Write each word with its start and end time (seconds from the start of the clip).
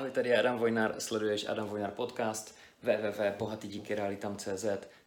Ahoj, 0.00 0.10
tady 0.10 0.28
je 0.28 0.38
Adam 0.38 0.58
Vojnar, 0.58 0.94
sleduješ 1.00 1.46
Adam 1.48 1.68
Vojnar 1.68 1.90
podcast 1.90 2.54
www.bohatydíkyrealitam.cz 2.82 4.64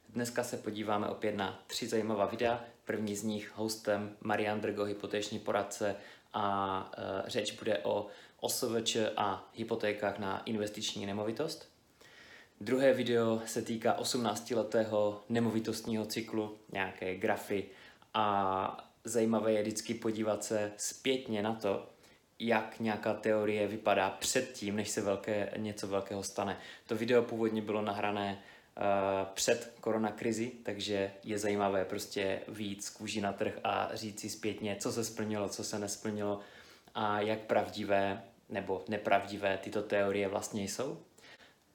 Dneska 0.09 0.43
se 0.43 0.57
podíváme 0.57 1.07
opět 1.07 1.35
na 1.35 1.63
tři 1.67 1.87
zajímavá 1.87 2.25
videa. 2.25 2.63
První 2.85 3.15
z 3.15 3.23
nich 3.23 3.51
hostem 3.55 4.15
Marian 4.21 4.61
Drgo, 4.61 4.83
hypotéční 4.83 5.39
poradce 5.39 5.95
a 6.33 6.91
e, 6.97 7.29
řeč 7.29 7.51
bude 7.51 7.77
o 7.77 8.07
OSVČ 8.39 8.97
a 9.17 9.49
hypotékách 9.53 10.19
na 10.19 10.43
investiční 10.45 11.05
nemovitost. 11.05 11.69
Druhé 12.61 12.93
video 12.93 13.41
se 13.45 13.61
týká 13.61 13.97
18-letého 13.99 15.23
nemovitostního 15.29 16.05
cyklu, 16.05 16.57
nějaké 16.71 17.15
grafy 17.15 17.65
a 18.13 18.89
zajímavé 19.03 19.51
je 19.51 19.61
vždycky 19.61 19.93
podívat 19.93 20.43
se 20.43 20.71
zpětně 20.77 21.41
na 21.43 21.53
to, 21.53 21.92
jak 22.39 22.79
nějaká 22.79 23.13
teorie 23.13 23.67
vypadá 23.67 24.09
předtím, 24.09 24.75
než 24.75 24.89
se 24.89 25.01
velké, 25.01 25.51
něco 25.57 25.87
velkého 25.87 26.23
stane. 26.23 26.57
To 26.87 26.95
video 26.95 27.21
původně 27.21 27.61
bylo 27.61 27.81
nahrané 27.81 28.39
uh, 28.77 28.83
před 29.33 29.73
koronakrizi, 29.81 30.51
takže 30.63 31.11
je 31.23 31.39
zajímavé 31.39 31.85
prostě 31.85 32.39
víc 32.47 32.89
kůží 32.89 33.21
na 33.21 33.33
trh 33.33 33.59
a 33.63 33.89
říct 33.93 34.19
si 34.19 34.29
zpětně, 34.29 34.75
co 34.79 34.91
se 34.91 35.03
splnilo, 35.03 35.49
co 35.49 35.63
se 35.63 35.79
nesplnilo 35.79 36.39
a 36.95 37.21
jak 37.21 37.39
pravdivé 37.39 38.23
nebo 38.49 38.83
nepravdivé 38.87 39.57
tyto 39.57 39.81
teorie 39.81 40.27
vlastně 40.27 40.63
jsou. 40.63 40.99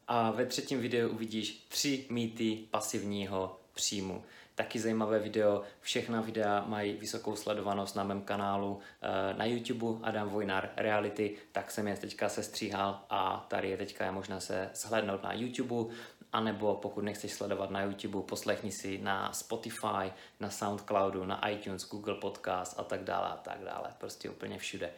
A 0.08 0.30
ve 0.30 0.46
třetím 0.46 0.80
videu 0.80 1.08
uvidíš 1.08 1.66
tři 1.68 2.06
mýty 2.10 2.58
pasivního 2.70 3.60
příjmu. 3.78 4.24
Taky 4.55 4.80
zajímavé 4.80 5.18
video, 5.18 5.62
všechna 5.80 6.20
videa 6.20 6.64
mají 6.66 6.96
vysokou 6.96 7.36
sledovanost 7.36 7.96
na 7.96 8.05
mém 8.05 8.23
kanálu 8.23 8.78
eh, 9.02 9.34
na 9.38 9.45
YouTube 9.45 9.98
Adam 10.02 10.28
Vojnar 10.28 10.70
Reality, 10.77 11.36
tak 11.52 11.70
jsem 11.70 11.88
je 11.88 11.96
teďka 11.96 12.28
sestříhal 12.28 13.00
a 13.10 13.46
tady 13.48 13.70
je 13.70 13.77
teďka 13.77 14.05
je 14.05 14.10
možné 14.10 14.41
se 14.41 14.70
shlednout 14.74 15.22
na 15.22 15.33
YouTube, 15.33 15.95
anebo 16.33 16.75
pokud 16.75 17.05
nechceš 17.05 17.33
sledovat 17.33 17.70
na 17.70 17.83
YouTube, 17.83 18.22
poslechni 18.22 18.72
si 18.72 18.98
na 18.98 19.33
Spotify, 19.33 20.11
na 20.41 20.50
Soundcloudu, 20.50 21.24
na 21.24 21.48
iTunes, 21.48 21.89
Google 21.89 22.14
Podcast 22.14 22.80
a 22.80 22.84
tak 22.84 23.05
dále 23.05 23.28
a 23.28 23.36
tak 23.36 23.64
dále, 23.64 23.95
prostě 23.98 24.30
úplně 24.30 24.58
všude. 24.58 24.91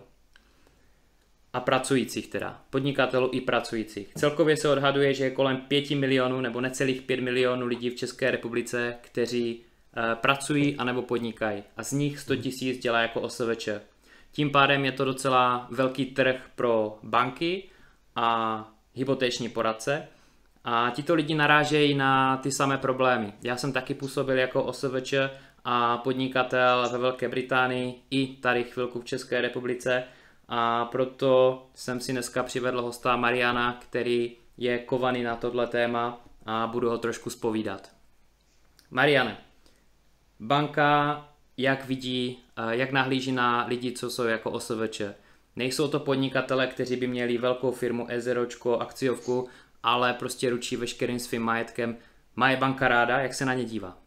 A 1.53 1.59
pracujících 1.59 2.27
teda. 2.27 2.61
Podnikatelů 2.69 3.29
i 3.31 3.41
pracujících. 3.41 4.13
Celkově 4.15 4.57
se 4.57 4.69
odhaduje, 4.69 5.13
že 5.13 5.23
je 5.23 5.31
kolem 5.31 5.57
5 5.57 5.89
milionů 5.91 6.41
nebo 6.41 6.61
necelých 6.61 7.01
5 7.01 7.19
milionů 7.19 7.65
lidí 7.65 7.89
v 7.89 7.95
České 7.95 8.31
republice, 8.31 8.95
kteří 9.01 9.63
Eh, 9.63 9.72
pracují 10.15 10.77
anebo 10.77 11.01
podnikají 11.01 11.63
a 11.77 11.83
z 11.83 11.91
nich 11.91 12.19
100 12.19 12.35
tisíc 12.35 12.79
dělá 12.79 12.99
jako 12.99 13.21
OSVČ. 13.21 13.69
Tím 14.31 14.51
pádem 14.51 14.85
je 14.85 14.91
to 14.91 15.05
docela 15.05 15.67
velký 15.71 16.05
trh 16.05 16.49
pro 16.55 16.97
banky 17.03 17.69
a 18.15 18.67
hypotéční 18.93 19.49
poradce 19.49 20.07
a 20.63 20.89
tito 20.89 21.15
lidi 21.15 21.35
narážejí 21.35 21.93
na 21.93 22.37
ty 22.37 22.51
samé 22.51 22.77
problémy. 22.77 23.33
Já 23.43 23.57
jsem 23.57 23.73
taky 23.73 23.93
působil 23.93 24.37
jako 24.37 24.63
OSVČ 24.63 25.13
a 25.65 25.97
podnikatel 25.97 26.89
ve 26.91 26.97
Velké 26.97 27.29
Británii 27.29 28.01
i 28.09 28.27
tady 28.27 28.63
chvilku 28.63 29.01
v 29.01 29.05
České 29.05 29.41
republice 29.41 30.03
a 30.47 30.85
proto 30.85 31.63
jsem 31.75 31.99
si 31.99 32.11
dneska 32.11 32.43
přivedl 32.43 32.81
hosta 32.81 33.15
Mariana, 33.15 33.79
který 33.81 34.37
je 34.57 34.79
kovaný 34.79 35.23
na 35.23 35.35
tohle 35.35 35.67
téma 35.67 36.21
a 36.45 36.67
budu 36.67 36.89
ho 36.89 36.97
trošku 36.97 37.29
spovídat. 37.29 37.91
Mariane, 38.91 39.37
banka 40.43 41.25
jak 41.57 41.85
vidí, 41.85 42.39
eh, 42.57 42.75
jak 42.75 42.91
nahlíží 42.91 43.31
na 43.31 43.65
lidi, 43.65 43.91
co 43.91 44.09
jsou 44.09 44.23
jako 44.23 44.51
OSVČ. 44.51 45.01
Nejsou 45.55 45.87
to 45.87 45.99
podnikatele, 45.99 46.67
kteří 46.67 46.95
by 46.95 47.07
měli 47.07 47.37
velkou 47.37 47.71
firmu, 47.71 48.05
ezeročko, 48.09 48.77
akciovku, 48.77 49.47
ale 49.83 50.13
prostě 50.13 50.49
ručí 50.49 50.75
veškerým 50.75 51.19
svým 51.19 51.41
majetkem. 51.41 51.97
Má 52.35 52.49
je 52.49 52.57
banka 52.57 52.87
ráda, 52.87 53.19
jak 53.19 53.33
se 53.33 53.45
na 53.45 53.53
ně 53.53 53.65
dívá? 53.65 54.02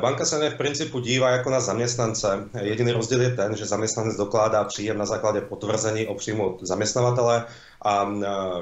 Banka 0.00 0.24
se 0.24 0.50
v 0.50 0.56
principu 0.56 1.00
dívá 1.00 1.30
jako 1.30 1.50
na 1.50 1.60
zaměstnance. 1.60 2.48
Jediný 2.60 2.92
rozdíl 2.92 3.22
je 3.22 3.30
ten, 3.30 3.56
že 3.56 3.66
zaměstnanec 3.66 4.16
dokládá 4.16 4.64
příjem 4.64 4.98
na 4.98 5.06
základě 5.06 5.40
potvrzení 5.40 6.06
o 6.06 6.14
příjmu 6.14 6.58
zaměstnavatele 6.62 7.44
a 7.84 8.10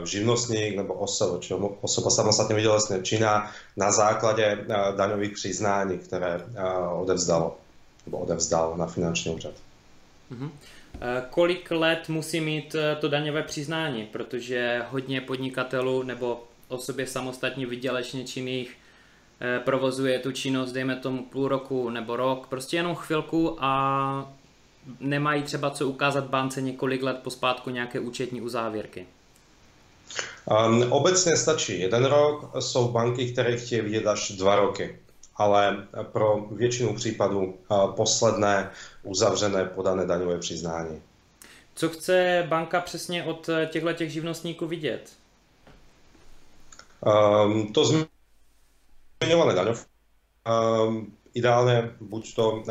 živnostník 0.05 0.77
nebo 0.77 0.95
osoba, 0.95 1.39
či 1.41 1.55
osoba 1.81 2.11
samostatně 2.11 2.55
vydělečně 2.55 3.03
činná 3.03 3.53
na 3.77 3.93
základě 3.93 4.59
daňových 4.97 5.33
přiznání, 5.33 5.99
které 5.99 6.41
odevzdalo 6.93 7.57
nebo 8.07 8.19
odevzdal 8.19 8.77
na 8.77 8.87
finanční 8.87 9.35
úřad. 9.35 9.55
Uh-huh. 10.33 10.51
Kolik 11.31 11.71
let 11.71 12.09
musí 12.09 12.41
mít 12.41 12.75
e, 12.75 12.97
to 12.97 13.09
daňové 13.09 13.43
přiznání? 13.43 14.05
Protože 14.13 14.85
hodně 14.91 15.21
podnikatelů 15.21 16.03
nebo 16.03 16.45
osobě 16.69 17.07
samostatně 17.07 17.67
vydělečně 17.67 18.25
činných 18.25 18.77
provozuje 19.65 20.19
tu 20.19 20.33
činnost, 20.33 20.73
dejme 20.73 20.97
tomu 20.97 21.25
půl 21.25 21.49
roku 21.49 21.91
nebo 21.91 22.17
rok, 22.17 22.47
prostě 22.47 22.77
jenom 22.77 22.95
chvilku 22.95 23.57
a 23.61 24.33
nemají 25.01 25.43
třeba 25.43 25.71
co 25.71 25.89
ukázat 25.89 26.25
bance 26.25 26.63
několik 26.63 27.03
let 27.03 27.19
pospátku 27.23 27.71
nějaké 27.71 28.01
účetní 28.01 28.41
uzávěrky? 28.41 29.07
Um, 30.67 30.93
obecně 30.93 31.37
stačí 31.37 31.81
jeden 31.81 32.05
rok, 32.05 32.51
jsou 32.61 32.89
banky, 32.89 33.33
které 33.33 33.57
chtějí 33.57 33.81
vidět 33.81 34.07
až 34.07 34.31
dva 34.31 34.57
roky, 34.57 34.99
ale 35.37 35.87
pro 36.03 36.49
většinu 36.53 36.95
případů 36.95 37.39
uh, 37.69 37.95
posledné 37.95 38.71
uzavřené 39.03 39.65
podané 39.65 40.07
daňové 40.07 40.39
přiznání. 40.39 41.03
Co 41.75 41.89
chce 41.89 42.47
banka 42.49 42.81
přesně 42.81 43.25
od 43.25 43.51
těchto 43.67 43.93
těch 43.93 44.11
živnostníků 44.11 44.67
vidět? 44.67 45.13
Um, 47.01 47.73
to 47.73 47.85
zmiňované 49.25 49.55
daňové. 49.55 49.81
Um, 50.47 51.13
ideálně 51.35 51.91
buď 52.01 52.35
to 52.35 52.51
uh, 52.51 52.65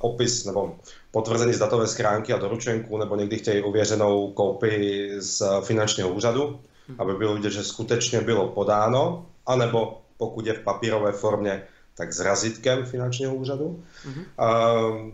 opis 0.00 0.44
nebo 0.44 0.76
potvrzení 1.10 1.52
z 1.52 1.58
datové 1.58 1.86
schránky 1.86 2.32
a 2.32 2.38
doručenku, 2.38 2.98
nebo 2.98 3.16
někdy 3.16 3.38
chtějí 3.38 3.62
ověřenou 3.62 4.32
kopii 4.32 5.20
z 5.20 5.42
finančního 5.64 6.08
úřadu, 6.08 6.60
aby 6.98 7.14
bylo 7.14 7.34
vidět, 7.34 7.50
že 7.50 7.64
skutečně 7.64 8.20
bylo 8.20 8.48
podáno, 8.48 9.26
anebo 9.46 10.02
pokud 10.16 10.46
je 10.46 10.52
v 10.52 10.60
papírové 10.60 11.12
formě, 11.12 11.62
tak 11.94 12.12
s 12.12 12.20
razítkem 12.20 12.86
finančního 12.86 13.34
úřadu. 13.34 13.82
Uh-huh. 14.08 15.12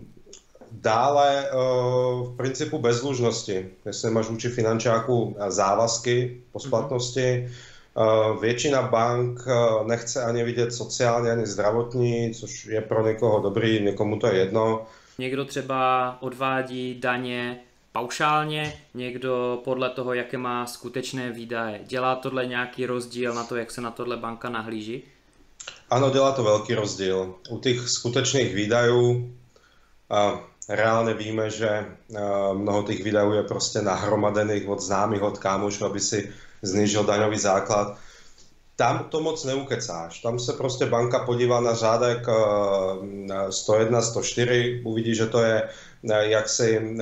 Dále 0.73 1.49
v 2.23 2.35
principu 2.37 2.79
bezdlužnosti, 2.79 3.71
jestli 3.87 4.11
máš 4.11 4.29
vůči 4.29 4.49
finančáku 4.49 5.37
závazky 5.49 6.43
po 6.53 6.61
splatnosti, 6.61 7.49
Většina 8.41 8.83
bank 8.83 9.41
nechce 9.85 10.25
ani 10.25 10.45
vidět 10.45 10.73
sociálně, 10.73 11.31
ani 11.31 11.47
zdravotní, 11.47 12.35
což 12.35 12.67
je 12.67 12.81
pro 12.81 13.07
někoho 13.07 13.41
dobrý, 13.41 13.81
někomu 13.83 14.19
to 14.19 14.27
je 14.27 14.39
jedno. 14.39 14.87
Někdo 15.19 15.45
třeba 15.45 16.17
odvádí 16.21 17.01
daně 17.01 17.61
paušálně, 17.93 18.73
někdo 18.95 19.61
podle 19.65 19.91
toho, 19.91 20.15
jaké 20.15 20.39
má 20.39 20.67
skutečné 20.67 21.33
výdaje. 21.33 21.81
Dělá 21.87 22.17
tohle 22.17 22.47
nějaký 22.47 22.87
rozdíl 22.87 23.35
na 23.35 23.45
to, 23.45 23.57
jak 23.57 23.71
se 23.71 23.81
na 23.81 23.91
tohle 23.91 24.17
banka 24.17 24.49
nahlíží? 24.49 25.03
Ano, 25.91 26.11
dělá 26.11 26.33
to 26.33 26.45
velký 26.45 26.75
rozdíl. 26.75 27.35
U 27.51 27.59
těch 27.59 27.89
skutečných 27.89 28.55
výdajů 28.55 29.33
a 30.11 30.41
reálně 30.69 31.15
víme, 31.15 31.51
že 31.51 31.87
mnoho 32.53 32.83
těch 32.83 33.05
výdajů 33.05 33.33
je 33.33 33.43
prostě 33.43 33.83
nahromadených 33.83 34.69
od 34.69 34.81
známých, 34.81 35.23
od 35.23 35.39
kámošů, 35.39 35.85
aby 35.85 36.01
si 36.01 36.33
znižil 36.63 37.05
daňový 37.05 37.39
základ. 37.39 37.97
Tam 38.77 39.05
to 39.09 39.21
moc 39.21 39.45
neukecáš. 39.45 40.21
Tam 40.21 40.39
se 40.39 40.53
prostě 40.53 40.87
banka 40.87 41.19
podívá 41.19 41.61
na 41.61 41.75
řádek 41.75 42.27
101, 43.51 44.03
104, 44.03 44.83
uvidí, 44.85 45.15
že 45.15 45.27
to 45.27 45.43
je 45.43 45.69
jaksi, 46.21 46.97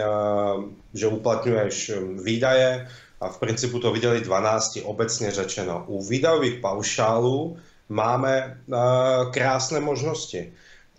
že 0.94 1.06
uplatňuješ 1.06 1.92
výdaje 2.22 2.88
a 3.20 3.28
v 3.28 3.38
principu 3.38 3.78
to 3.78 3.92
viděli 3.92 4.20
12 4.20 4.78
obecně 4.84 5.30
řečeno. 5.30 5.84
U 5.86 6.04
výdajových 6.04 6.60
paušálů 6.60 7.56
máme 7.88 8.60
krásné 9.32 9.80
možnosti. 9.80 10.52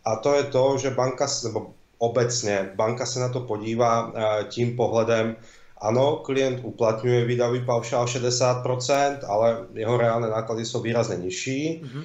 A 0.05 0.15
to 0.15 0.35
je 0.35 0.43
to, 0.43 0.77
že 0.77 0.89
banka, 0.89 1.27
nebo 1.43 1.67
obecně, 1.97 2.69
banka 2.75 3.05
se 3.05 3.19
na 3.19 3.29
to 3.29 3.39
podívá 3.39 4.13
tím 4.49 4.75
pohledem, 4.75 5.35
ano, 5.81 6.15
klient 6.15 6.59
uplatňuje 6.63 7.25
výdavý 7.25 7.65
paušál 7.65 8.05
60%, 8.05 9.17
ale 9.27 9.57
jeho 9.73 9.97
reálné 9.97 10.29
náklady 10.29 10.65
jsou 10.65 10.81
výrazně 10.81 11.15
nižší. 11.15 11.83
Mm-hmm. 11.83 12.03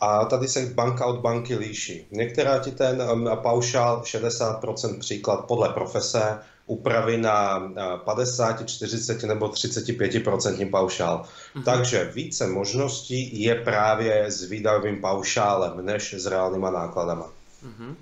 A 0.00 0.24
tady 0.24 0.48
se 0.48 0.66
banka 0.74 1.06
od 1.06 1.20
banky 1.20 1.56
líší. 1.56 2.06
Některá 2.10 2.58
ti 2.58 2.70
ten 2.70 3.02
paušál 3.42 4.02
60% 4.02 4.98
příklad 4.98 5.44
podle 5.44 5.68
profese 5.68 6.38
upraví 6.66 7.16
na 7.16 7.68
50, 8.04 8.68
40 8.68 9.22
nebo 9.22 9.46
35% 9.48 10.70
paušál. 10.70 11.22
Mm-hmm. 11.22 11.64
Takže 11.64 12.10
více 12.14 12.46
možností 12.46 13.42
je 13.42 13.54
právě 13.54 14.30
s 14.30 14.42
výdajovým 14.42 15.00
paušálem 15.00 15.86
než 15.86 16.14
s 16.14 16.26
reálnýma 16.26 16.70
nákladama. 16.70 17.26
Mm-hmm. 17.26 17.94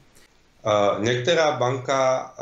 Některá 0.98 1.56
banka 1.56 2.34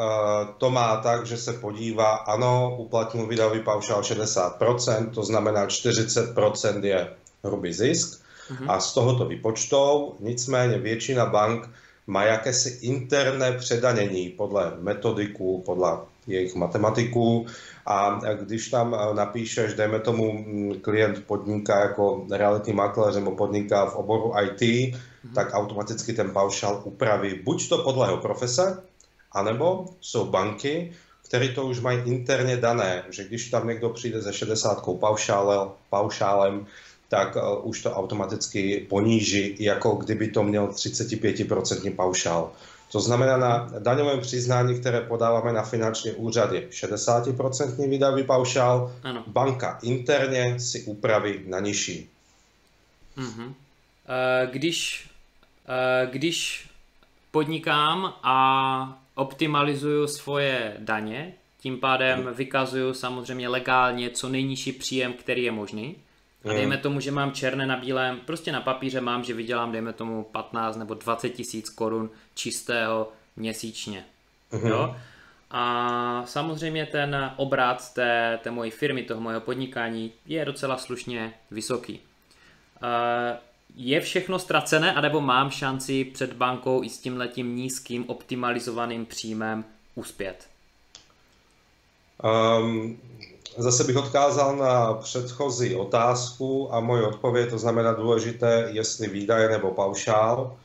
to 0.59 0.71
má 0.71 0.97
tak, 0.97 1.27
že 1.27 1.37
se 1.37 1.53
podívá, 1.53 2.11
ano, 2.11 2.77
uplatnil 2.79 3.27
výdajový 3.27 3.61
paušál 3.61 4.01
60%, 4.01 5.11
to 5.11 5.25
znamená 5.25 5.67
40% 5.67 6.85
je 6.85 7.09
hrubý 7.45 7.73
zisk 7.73 8.21
uh-huh. 8.51 8.71
a 8.71 8.81
z 8.81 8.95
toho 8.95 9.19
to 9.19 9.27
vypočtou, 9.27 10.15
nicméně 10.21 10.79
většina 10.79 11.27
bank 11.27 11.71
má 12.07 12.25
jakési 12.25 12.87
interné 12.87 13.53
předanění 13.53 14.29
podle 14.29 14.73
metodiků, 14.81 15.63
podle 15.67 15.99
jejich 16.27 16.55
matematiků 16.55 17.47
a 17.87 18.21
když 18.41 18.69
tam 18.69 18.97
napíšeš, 19.13 19.75
dejme 19.75 20.01
tomu, 20.01 20.45
klient 20.81 21.27
podniká 21.27 21.81
jako 21.81 22.27
realitní 22.31 22.73
makléř 22.73 23.15
nebo 23.15 23.31
podniká 23.31 23.87
v 23.87 23.97
oboru 23.97 24.33
IT, 24.43 24.95
Mhm. 25.25 25.35
tak 25.35 25.55
automaticky 25.55 26.13
ten 26.13 26.31
paušál 26.31 26.83
upraví 26.85 27.35
buď 27.43 27.69
to 27.69 27.79
podle 27.79 28.07
jeho 28.07 28.17
profese, 28.17 28.83
anebo 29.33 29.87
jsou 30.01 30.25
banky, 30.25 30.93
které 31.25 31.49
to 31.49 31.67
už 31.67 31.81
mají 31.81 31.99
interně 32.05 32.57
dané, 32.57 33.05
že 33.11 33.25
když 33.25 33.51
tam 33.51 33.69
někdo 33.69 33.89
přijde 33.89 34.23
se 34.23 34.33
60 34.33 34.85
paušálem, 35.01 35.69
paušálem 35.91 36.67
tak 37.09 37.37
uh, 37.37 37.69
už 37.69 37.83
to 37.83 37.93
automaticky 37.93 38.87
poníží, 38.89 39.57
jako 39.59 39.95
kdyby 39.95 40.29
to 40.29 40.43
měl 40.43 40.67
35% 40.67 41.95
paušál. 41.95 42.53
To 42.93 43.01
znamená, 43.01 43.37
na 43.37 43.71
daňovém 43.79 44.21
přiznání, 44.21 44.81
které 44.81 45.01
podáváme 45.01 45.53
na 45.53 45.63
finanční 45.63 46.11
úřad, 46.13 46.53
je 46.53 46.61
60% 46.61 47.89
výdajový 47.89 48.23
paušál, 48.23 48.93
ano. 49.03 49.25
banka 49.27 49.79
interně 49.83 50.61
si 50.61 50.83
upraví 50.83 51.41
na 51.47 51.61
nižší. 51.61 52.11
Mm-hmm. 53.17 53.53
Když 54.51 55.07
Eh, 55.07 55.12
když 56.11 56.69
podnikám 57.31 58.15
a 58.23 58.99
optimalizuju 59.15 60.07
svoje 60.07 60.77
daně, 60.79 61.35
tím 61.61 61.81
pádem 61.81 62.29
vykazuju 62.35 62.95
samozřejmě 62.95 63.49
legálně 63.49 64.11
co 64.11 64.29
nejnižší 64.29 64.73
příjem, 64.73 65.13
který 65.13 65.43
je 65.43 65.53
možný. 65.53 65.97
A 66.45 66.49
hmm. 66.49 66.57
dejme 66.57 66.77
tomu, 66.77 67.01
že 67.01 67.11
mám 67.11 67.33
černé 67.33 67.67
na 67.67 67.77
bílém, 67.77 68.21
prostě 68.21 68.53
na 68.53 68.61
papíře 68.61 69.01
mám, 69.01 69.25
že 69.25 69.35
vydělám, 69.35 69.73
dejme 69.73 69.93
tomu 69.93 70.23
15 70.25 70.77
nebo 70.77 70.95
20 70.95 71.31
tisíc 71.31 71.71
korun 71.71 72.11
čistého 72.35 73.13
měsíčně. 73.37 74.05
Mm. 74.53 74.67
Jo? 74.67 74.97
A 75.51 76.23
samozřejmě 76.27 76.87
ten 76.87 77.33
obrat 77.37 77.95
té, 77.95 78.39
té 78.43 78.51
mojí 78.51 78.71
firmy, 78.71 79.03
toho 79.03 79.21
mojeho 79.21 79.41
podnikání 79.41 80.13
je 80.27 80.45
docela 80.45 80.77
slušně 80.77 81.35
vysoký. 81.51 82.01
Uh, 82.83 82.89
je 83.77 84.01
všechno 84.01 84.39
ztracené, 84.39 84.95
anebo 84.95 85.21
mám 85.21 85.51
šanci 85.51 86.05
před 86.05 86.33
bankou 86.33 86.83
i 86.83 86.89
s 86.89 86.99
tím 86.99 87.17
letím 87.17 87.57
nízkým 87.57 88.05
optimalizovaným 88.11 89.07
příjmem 89.07 89.65
uspět? 89.95 90.47
Um, 92.61 92.99
zase 93.57 93.85
bych 93.85 93.97
odkázal 93.97 94.57
na 94.57 94.95
předchozí 94.95 95.75
otázku 95.75 96.75
a 96.75 96.81
moje 96.81 97.03
odpověď, 97.03 97.51
to 97.51 97.59
znamená 97.59 97.93
důležité, 97.93 98.69
jestli 98.73 99.09
výdaje 99.09 99.49
nebo 99.49 99.71
paušál, 99.71 100.57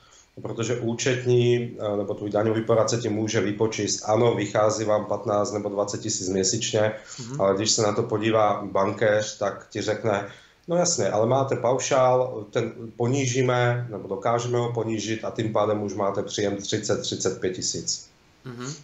protože 0.42 0.80
účetní 0.80 1.78
eh, 1.80 1.98
nebo 1.98 2.14
tvůj 2.14 2.30
daňový 2.30 2.62
poradce 2.62 2.98
ti 2.98 3.10
může 3.10 3.42
vypočíst, 3.42 4.10
ano, 4.10 4.36
vychází 4.36 4.86
vám 4.86 5.06
15 5.06 5.52
nebo 5.52 5.70
20 5.70 6.02
tisíc 6.02 6.30
měsíčně, 6.30 6.80
mm-hmm. 7.18 7.44
ale 7.44 7.56
když 7.56 7.72
se 7.72 7.82
na 7.82 7.94
to 7.94 8.04
podívá 8.04 8.62
bankéř, 8.72 9.38
tak 9.38 9.68
ti 9.70 9.82
řekne, 9.82 10.28
No 10.68 10.76
jasně, 10.76 11.10
ale 11.10 11.28
máte 11.28 11.56
paušál, 11.56 12.46
ten 12.52 12.74
ponížíme, 12.96 13.88
nebo 13.90 14.08
dokážeme 14.08 14.58
ho 14.58 14.74
ponížit 14.74 15.26
a 15.26 15.32
tím 15.32 15.54
pádem 15.54 15.84
už 15.84 15.94
máte 15.94 16.24
příjem 16.24 16.56
30-35 16.56 17.54
tisíc. 17.54 18.10
Mm-hmm. 18.46 18.76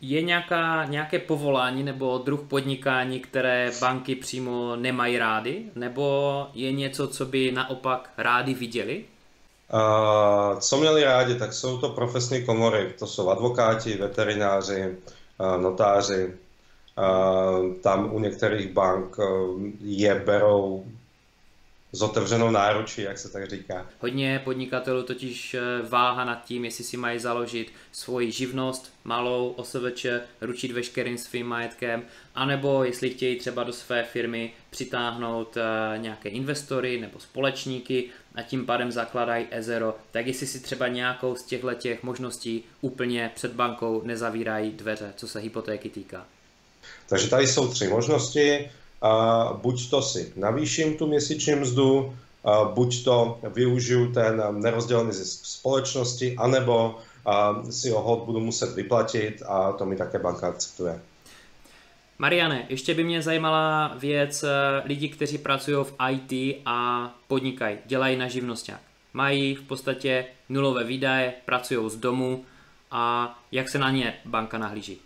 Je 0.00 0.22
nějaká, 0.22 0.84
nějaké 0.84 1.18
povolání 1.18 1.82
nebo 1.82 2.18
druh 2.18 2.40
podnikání, 2.40 3.20
které 3.20 3.72
banky 3.80 4.14
přímo 4.14 4.76
nemají 4.76 5.18
rády? 5.18 5.64
Nebo 5.74 6.46
je 6.54 6.72
něco, 6.72 7.08
co 7.08 7.26
by 7.26 7.52
naopak 7.52 8.10
rádi 8.16 8.54
viděli? 8.54 9.04
Uh, 9.72 10.58
co 10.58 10.76
měli 10.76 11.04
rádi, 11.04 11.34
tak 11.34 11.52
jsou 11.52 11.78
to 11.78 11.88
profesní 11.88 12.44
komory. 12.44 12.94
To 12.98 13.06
jsou 13.06 13.28
advokáti, 13.28 13.96
veterináři, 13.96 14.96
uh, 15.38 15.62
notáři, 15.62 16.34
tam 17.80 18.14
u 18.14 18.18
některých 18.18 18.72
bank 18.72 19.16
eh, 19.20 19.24
je 19.80 20.14
berou 20.14 20.86
s 21.92 22.02
otevřenou 22.02 22.50
náručí, 22.50 23.02
jak 23.02 23.18
se 23.18 23.32
tak 23.32 23.50
říká. 23.50 23.86
Hodně 24.00 24.40
podnikatelů 24.44 25.02
totiž 25.02 25.54
eh, 25.54 25.60
váha 25.88 26.24
nad 26.24 26.44
tím, 26.44 26.64
jestli 26.64 26.84
si 26.84 26.96
mají 26.96 27.18
založit 27.18 27.72
svoji 27.92 28.30
živnost, 28.30 28.92
malou 29.04 29.48
OSVČ, 29.48 30.06
ručit 30.40 30.72
veškerým 30.72 31.18
svým 31.18 31.46
majetkem, 31.46 32.02
anebo 32.34 32.84
jestli 32.84 33.10
chtějí 33.10 33.38
třeba 33.38 33.64
do 33.64 33.72
své 33.72 34.02
firmy 34.02 34.52
přitáhnout 34.70 35.56
eh, 35.56 35.98
nějaké 35.98 36.28
investory 36.28 37.00
nebo 37.00 37.18
společníky 37.18 38.08
a 38.34 38.42
tím 38.42 38.66
pádem 38.66 38.92
zakladají 38.92 39.46
Ezero, 39.50 39.96
tak 40.10 40.26
jestli 40.26 40.46
si 40.46 40.60
třeba 40.60 40.88
nějakou 40.88 41.34
z 41.34 41.42
těchto 41.42 41.74
těch 41.74 42.02
možností 42.02 42.64
úplně 42.80 43.30
před 43.34 43.52
bankou 43.52 44.02
nezavírají 44.04 44.70
dveře, 44.70 45.12
co 45.16 45.28
se 45.28 45.40
hypotéky 45.40 45.88
týká. 45.88 46.26
Takže 47.08 47.28
tady 47.28 47.46
jsou 47.46 47.68
tři 47.68 47.88
možnosti. 47.88 48.70
Buď 49.52 49.90
to 49.90 50.02
si 50.02 50.32
navýším 50.36 50.96
tu 50.96 51.06
měsíční 51.06 51.54
mzdu, 51.54 52.16
buď 52.74 53.04
to 53.04 53.38
využiju 53.54 54.12
ten 54.12 54.42
nerozdělený 54.50 55.12
zisk 55.12 55.46
společnosti, 55.46 56.36
anebo 56.38 56.98
si 57.70 57.90
ho 57.90 58.02
hod 58.02 58.22
budu 58.24 58.40
muset 58.40 58.74
vyplatit 58.74 59.42
a 59.46 59.72
to 59.72 59.86
mi 59.86 59.96
také 59.96 60.18
banka 60.18 60.48
akceptuje. 60.48 61.00
Mariane, 62.18 62.66
ještě 62.68 62.94
by 62.94 63.04
mě 63.04 63.22
zajímala 63.22 63.94
věc 63.98 64.42
eh, 64.42 64.48
lidí, 64.84 65.08
kteří 65.08 65.38
pracují 65.38 65.84
v 65.84 65.94
IT 66.10 66.62
a 66.66 67.10
podnikají, 67.28 67.78
dělají 67.86 68.16
na 68.16 68.28
živnosták. 68.28 68.80
Mají 69.12 69.54
v 69.54 69.62
podstatě 69.62 70.24
nulové 70.48 70.84
výdaje, 70.84 71.34
pracují 71.44 71.90
z 71.90 71.96
domu 71.96 72.44
a 72.90 73.38
jak 73.52 73.68
se 73.68 73.78
na 73.78 73.90
ně 73.90 74.14
banka 74.24 74.58
nahlíží? 74.58 75.00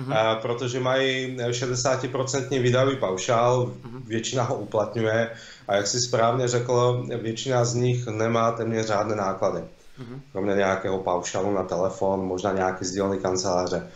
Uh-huh. 0.00 0.40
protože 0.40 0.80
mají 0.80 1.36
60% 1.36 2.62
výdajový 2.62 2.96
paušál, 2.96 3.66
uh-huh. 3.66 4.02
většina 4.06 4.42
ho 4.42 4.54
uplatňuje 4.54 5.30
a 5.68 5.74
jak 5.74 5.86
si 5.86 6.00
správně 6.00 6.48
řekl, 6.48 7.06
většina 7.22 7.64
z 7.64 7.74
nich 7.74 8.06
nemá 8.06 8.52
téměř 8.52 8.86
žádné 8.86 9.16
náklady. 9.16 9.58
Uh-huh. 9.58 10.20
Kromě 10.32 10.54
nějakého 10.54 10.98
paušálu 10.98 11.54
na 11.54 11.62
telefon, 11.62 12.26
možná 12.26 12.52
nějaký 12.52 12.84
sdílený 12.84 13.18
kanceláře. 13.18 13.90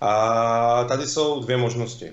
A 0.00 0.84
tady 0.84 1.06
jsou 1.06 1.40
dvě 1.40 1.56
možnosti. 1.56 2.12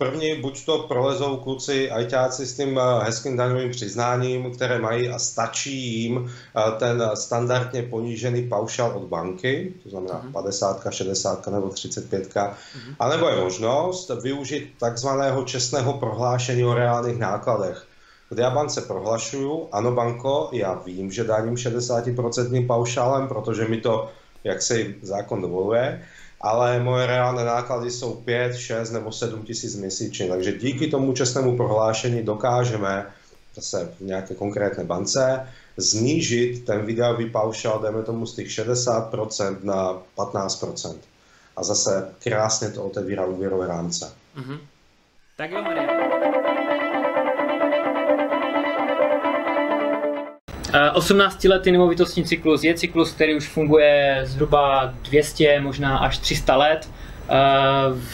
První, 0.00 0.40
buď 0.40 0.64
to 0.64 0.78
prolezou 0.78 1.36
kluci 1.36 1.90
ajťáci 1.90 2.46
s 2.46 2.56
tím 2.56 2.78
eh, 2.78 3.04
hezkým 3.04 3.36
daňovým 3.36 3.70
přiznáním, 3.70 4.52
které 4.52 4.78
mají 4.78 5.08
a 5.08 5.18
stačí 5.18 6.00
jim 6.00 6.24
eh, 6.30 6.78
ten 6.78 7.10
standardně 7.14 7.82
ponížený 7.82 8.48
paušál 8.48 8.96
od 8.96 9.02
banky, 9.02 9.74
to 9.82 9.88
znamená 9.90 10.22
uh-huh. 10.24 10.32
50, 10.32 10.86
60 10.90 11.46
nebo 11.46 11.68
35, 11.68 12.34
uh-huh. 12.34 12.54
anebo 12.98 13.28
je 13.28 13.36
možnost 13.36 14.10
využít 14.22 14.72
takzvaného 14.80 15.44
čestného 15.44 15.92
prohlášení 15.92 16.64
o 16.64 16.74
reálných 16.74 17.18
nákladech 17.18 17.86
kde 18.28 18.42
já 18.42 18.50
bance 18.50 18.80
prohlašuju, 18.80 19.68
ano 19.72 19.92
banko, 19.92 20.50
já 20.52 20.74
vím, 20.74 21.12
že 21.12 21.24
daním 21.24 21.54
60% 21.54 22.66
paušálem, 22.66 23.28
protože 23.28 23.68
mi 23.68 23.80
to, 23.80 24.10
jak 24.44 24.62
se 24.62 24.84
zákon 25.02 25.42
dovoluje, 25.42 26.02
ale 26.40 26.80
moje 26.80 27.06
reálné 27.06 27.44
náklady 27.44 27.90
jsou 27.90 28.14
5, 28.14 28.56
6 28.56 28.90
nebo 28.90 29.12
7 29.12 29.42
tisíc 29.42 29.76
měsíčně. 29.76 30.28
Takže 30.28 30.52
díky 30.52 30.86
tomu 30.86 31.12
čestnému 31.12 31.56
prohlášení 31.56 32.22
dokážeme 32.22 33.06
zase 33.54 33.92
v 34.00 34.00
nějaké 34.00 34.34
konkrétné 34.34 34.84
bance 34.84 35.46
znížit 35.76 36.64
ten 36.64 36.86
videový 36.86 37.30
paušál, 37.30 37.78
dejme 37.78 38.02
tomu 38.02 38.26
z 38.26 38.34
těch 38.34 38.46
60% 38.46 39.56
na 39.64 40.02
15%. 40.16 40.96
A 41.56 41.64
zase 41.64 42.14
krásně 42.22 42.70
to 42.70 42.84
otevírá 42.84 43.26
úvěrové 43.26 43.66
rámce. 43.66 44.12
Mm-hmm. 44.36 44.58
Tak 45.36 45.50
dobré. 45.50 46.09
Eh, 50.72 50.90
18 50.90 51.48
lety 51.48 51.72
nemovitostní 51.72 52.24
cyklus 52.24 52.64
je 52.64 52.74
cyklus, 52.74 53.12
který 53.12 53.34
už 53.34 53.48
funguje 53.48 54.20
zhruba 54.24 54.94
200, 55.02 55.60
možná 55.60 55.98
až 55.98 56.18
300 56.18 56.56
let. 56.56 56.90
Eh, 57.28 57.34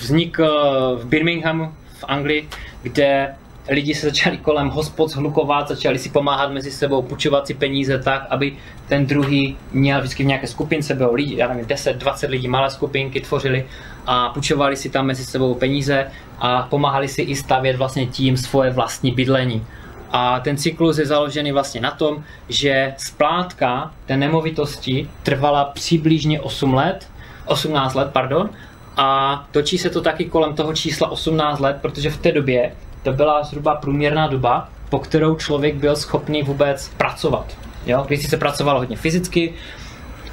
vznikl 0.01 0.99
v 1.03 1.05
Birminghamu 1.05 1.73
v 1.99 2.05
Anglii, 2.09 2.49
kde 2.83 3.35
lidi 3.69 3.95
se 3.95 4.07
začali 4.07 4.39
kolem 4.39 4.69
hospod 4.69 5.11
zhlukovat, 5.11 5.69
začali 5.69 5.99
si 5.99 6.09
pomáhat 6.09 6.53
mezi 6.53 6.71
sebou, 6.71 7.03
půjčovat 7.03 7.47
si 7.47 7.55
peníze 7.55 7.99
tak, 7.99 8.27
aby 8.31 8.57
ten 8.89 9.07
druhý 9.07 9.57
měl 9.73 10.01
vždycky 10.01 10.23
v 10.23 10.27
nějaké 10.27 10.47
skupince, 10.47 10.95
bylo 10.95 11.15
lidi, 11.15 11.37
já 11.37 11.49
nevím, 11.49 11.67
10, 11.67 11.97
20 11.97 12.31
lidí, 12.31 12.49
malé 12.49 12.71
skupinky 12.71 13.21
tvořili 13.21 13.67
a 14.07 14.29
půjčovali 14.29 14.77
si 14.77 14.91
tam 14.91 15.07
mezi 15.07 15.25
sebou 15.25 15.55
peníze 15.55 16.07
a 16.39 16.63
pomáhali 16.63 17.09
si 17.09 17.23
i 17.23 17.37
stavět 17.37 17.77
vlastně 17.77 18.07
tím 18.07 18.37
svoje 18.37 18.71
vlastní 18.71 19.11
bydlení. 19.11 19.67
A 20.11 20.41
ten 20.41 20.57
cyklus 20.57 20.99
je 20.99 21.07
založený 21.07 21.53
vlastně 21.53 21.81
na 21.81 21.91
tom, 21.91 22.25
že 22.49 22.95
splátka 22.99 23.91
té 24.07 24.17
nemovitosti 24.17 25.11
trvala 25.23 25.65
přibližně 25.65 26.41
8 26.41 26.75
let, 26.75 27.09
18 27.47 27.95
let, 27.95 28.09
pardon, 28.13 28.51
a 28.97 29.45
točí 29.51 29.79
se 29.79 29.91
to 29.91 30.01
taky 30.01 30.25
kolem 30.25 30.55
toho 30.55 30.75
čísla 30.75 31.11
18 31.11 31.61
let, 31.61 31.79
protože 31.81 32.11
v 32.11 32.19
té 32.19 32.33
době 32.33 32.73
to 33.03 33.13
byla 33.13 33.43
zhruba 33.43 33.75
průměrná 33.75 34.27
doba, 34.27 34.69
po 34.89 34.99
kterou 34.99 35.37
člověk 35.37 35.75
byl 35.75 35.97
schopný 35.97 36.43
vůbec 36.43 36.89
pracovat. 36.97 37.57
Jo? 37.87 38.05
Když 38.07 38.29
se 38.29 38.37
pracovalo 38.37 38.79
hodně 38.79 38.97
fyzicky, 38.97 39.55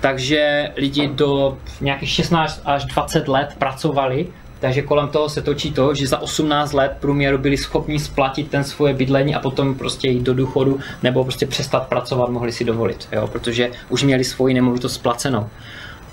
takže 0.01 0.71
lidi 0.75 1.07
do 1.07 1.57
nějakých 1.81 2.09
16 2.09 2.61
až 2.65 2.85
20 2.85 3.27
let 3.27 3.55
pracovali, 3.59 4.27
takže 4.63 4.81
kolem 4.81 5.07
toho 5.07 5.29
se 5.29 5.41
točí 5.41 5.71
to, 5.71 5.95
že 5.95 6.07
za 6.07 6.17
18 6.21 6.73
let 6.73 6.97
průměru 6.99 7.37
byli 7.37 7.57
schopni 7.57 7.99
splatit 7.99 8.49
ten 8.51 8.63
svoje 8.63 8.93
bydlení 8.93 9.35
a 9.35 9.39
potom 9.39 9.75
prostě 9.75 10.07
jít 10.07 10.23
do 10.23 10.33
důchodu 10.33 10.79
nebo 11.03 11.23
prostě 11.23 11.45
přestat 11.45 11.87
pracovat 11.87 12.29
mohli 12.29 12.51
si 12.51 12.63
dovolit, 12.63 13.07
jo? 13.11 13.27
protože 13.27 13.71
už 13.89 14.03
měli 14.03 14.23
svoji 14.23 14.53
nemovitost 14.53 14.93
splacenou. 14.93 15.49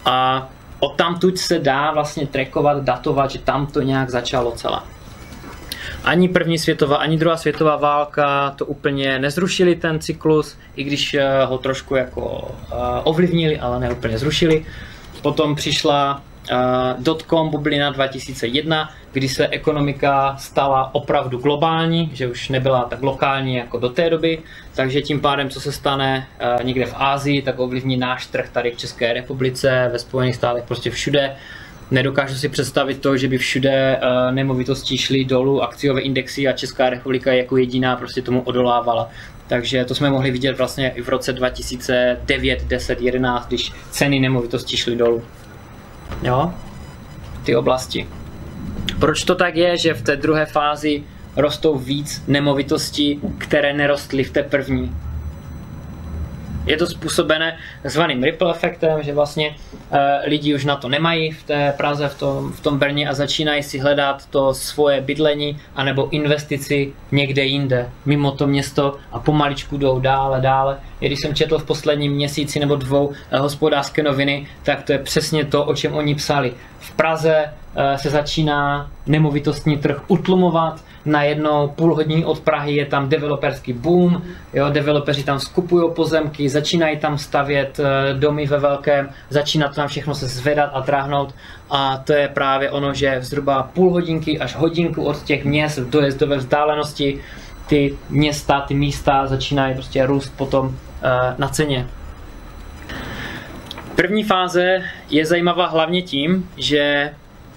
A 0.05 0.49
od 0.81 0.97
tamtud 0.97 1.39
se 1.39 1.59
dá 1.59 1.93
vlastně 1.93 2.27
trackovat, 2.27 2.83
datovat, 2.83 3.31
že 3.31 3.39
tam 3.39 3.67
to 3.67 3.83
nějak 3.83 4.11
začalo 4.11 4.51
celé. 4.53 4.81
Ani 6.05 6.29
první 6.29 6.59
světová, 6.59 6.97
ani 6.97 7.17
druhá 7.17 7.37
světová 7.37 7.77
válka 7.77 8.51
to 8.51 8.67
úplně 8.67 9.19
nezrušili 9.19 9.77
ten 9.77 10.01
cyklus, 10.01 10.57
i 10.77 10.85
když 10.85 11.15
eh, 11.15 11.45
ho 11.45 11.59
trošku 11.59 11.95
jako 11.97 12.51
eh, 12.51 12.75
ovlivnili, 13.05 13.59
ale 13.59 13.81
ne 13.81 13.91
úplně 13.91 14.19
zrušili. 14.19 14.67
Potom 15.23 15.55
přišla 15.55 16.23
dotcom 16.99 17.49
bublina 17.49 17.91
2001, 17.91 18.91
kdy 19.13 19.29
se 19.29 19.49
ekonomika 19.49 20.37
stala 20.39 20.95
opravdu 20.95 21.39
globální, 21.39 22.11
že 22.13 22.29
už 22.29 22.49
nebyla 22.49 22.85
tak 22.85 23.03
lokální 23.03 23.57
jako 23.57 23.79
do 23.79 23.89
té 23.89 24.11
doby, 24.11 24.39
takže 24.75 25.03
tím 25.03 25.21
pádem, 25.21 25.51
co 25.51 25.61
se 25.61 25.73
stane 25.73 26.27
uh, 26.59 26.65
někde 26.65 26.87
v 26.87 26.95
Ázii, 26.97 27.43
tak 27.43 27.59
ovlivní 27.59 27.97
náš 27.97 28.27
trh 28.27 28.51
tady 28.53 28.71
v 28.71 28.77
České 28.77 29.13
republice, 29.13 29.91
ve 29.93 29.99
Spojených 29.99 30.35
státech, 30.35 30.65
prostě 30.65 30.91
všude. 30.91 31.37
Nedokážu 31.91 32.35
si 32.35 32.49
představit 32.49 33.01
to, 33.01 33.17
že 33.17 33.29
by 33.29 33.39
všude 33.39 34.01
uh, 34.03 34.35
nemovitosti 34.35 34.99
šly 34.99 35.25
dolů, 35.25 35.63
akciové 35.63 36.01
indexy 36.01 36.49
a 36.49 36.53
Česká 36.53 36.91
republika 36.91 37.33
jako 37.33 37.57
jediná 37.57 37.97
prostě 37.97 38.23
tomu 38.23 38.43
odolávala. 38.43 39.11
Takže 39.47 39.85
to 39.85 39.95
jsme 39.95 40.11
mohli 40.11 40.31
vidět 40.31 40.59
vlastně 40.59 40.93
i 40.97 41.03
v 41.03 41.09
roce 41.09 41.33
2009, 41.33 42.65
10, 42.65 43.01
11, 43.01 43.49
když 43.49 43.73
ceny 43.91 44.21
nemovitosti 44.21 44.77
šly 44.77 44.97
dolů 44.97 45.23
jo, 46.23 46.55
ty 47.45 47.57
oblasti. 47.57 48.09
Proč 49.01 49.25
to 49.25 49.35
tak 49.35 49.57
je, 49.57 49.77
že 49.77 49.95
v 49.95 50.03
té 50.03 50.17
druhé 50.17 50.47
fázi 50.47 51.03
rostou 51.37 51.79
víc 51.79 52.23
nemovitostí, 52.29 53.21
které 53.39 53.73
nerostly 53.73 54.25
v 54.25 54.31
té 54.31 54.43
první? 54.43 54.93
Je 56.67 56.77
to 56.77 56.87
způsobené 56.87 57.59
zvaným 57.85 58.23
ripple 58.23 58.51
efektem, 58.51 59.03
že 59.03 59.15
vlastně 59.15 59.57
e, 59.91 60.29
lidi 60.29 60.55
už 60.55 60.65
na 60.65 60.77
to 60.77 60.89
nemají 60.89 61.31
v 61.31 61.43
té 61.43 61.75
Praze, 61.77 62.09
v 62.09 62.19
tom, 62.19 62.53
v 62.53 62.61
tom 62.61 62.79
Brně 62.79 63.09
a 63.09 63.15
začínají 63.15 63.63
si 63.63 63.79
hledat 63.79 64.27
to 64.27 64.55
svoje 64.55 65.01
bydlení 65.01 65.59
anebo 65.77 66.09
investici 66.11 66.93
někde 67.13 67.45
jinde, 67.45 67.91
mimo 68.07 68.31
to 68.31 68.47
město 68.47 68.97
a 69.13 69.19
pomaličku 69.19 69.77
jdou 69.77 70.01
dále, 70.01 70.41
dále. 70.41 70.81
I 71.01 71.07
když 71.07 71.21
jsem 71.21 71.35
četl 71.35 71.59
v 71.59 71.65
posledním 71.65 72.13
měsíci 72.13 72.61
nebo 72.61 72.77
dvou 72.77 73.13
e, 73.31 73.39
hospodářské 73.39 74.03
noviny, 74.03 74.47
tak 74.63 74.83
to 74.83 74.93
je 74.93 74.99
přesně 74.99 75.45
to, 75.45 75.65
o 75.65 75.75
čem 75.75 75.95
oni 75.95 76.15
psali. 76.15 76.53
V 76.81 76.91
Praze 76.91 77.45
e, 77.75 77.99
se 77.99 78.11
začíná 78.11 78.91
nemovitostní 79.07 79.79
trh 79.79 80.01
utlumovat, 80.09 80.81
najednou 81.05 81.69
půl 81.69 81.95
hodiny 81.95 82.25
od 82.25 82.41
Prahy 82.41 82.75
je 82.75 82.87
tam 82.87 83.09
developerský 83.09 83.73
boom, 83.73 84.23
jo, 84.55 84.71
developeři 84.71 85.23
tam 85.25 85.41
skupují 85.41 85.91
pozemky, 85.95 86.49
začínají 86.49 86.99
tam 86.99 87.19
stavět 87.19 87.81
eh, 87.81 88.15
domy 88.15 88.47
ve 88.47 88.59
velkém, 88.59 89.09
začíná 89.31 89.69
to 89.69 89.75
tam 89.75 89.89
všechno 89.89 90.15
se 90.15 90.29
zvedat 90.29 90.71
a 90.75 90.81
tráhnout 90.81 91.35
a 91.71 91.97
to 91.97 92.13
je 92.13 92.29
právě 92.29 92.71
ono, 92.71 92.95
že 92.95 93.19
zhruba 93.21 93.63
půl 93.63 93.93
hodinky 93.93 94.39
až 94.39 94.57
hodinku 94.57 95.05
od 95.05 95.23
těch 95.23 95.45
měst 95.45 95.79
v 95.79 95.91
dojezdové 95.91 96.37
vzdálenosti 96.37 97.21
ty 97.67 97.97
města, 98.11 98.61
ty 98.61 98.75
místa 98.75 99.27
začínají 99.27 99.75
prostě 99.75 100.07
růst 100.07 100.33
potom 100.37 100.67
uh, 100.67 100.73
na 101.39 101.49
ceně. 101.49 101.87
První 104.01 104.25
fáze 104.25 104.83
je 105.11 105.27
zajímavá 105.27 105.67
hlavně 105.67 106.03
tím, 106.03 106.51
že 106.57 107.11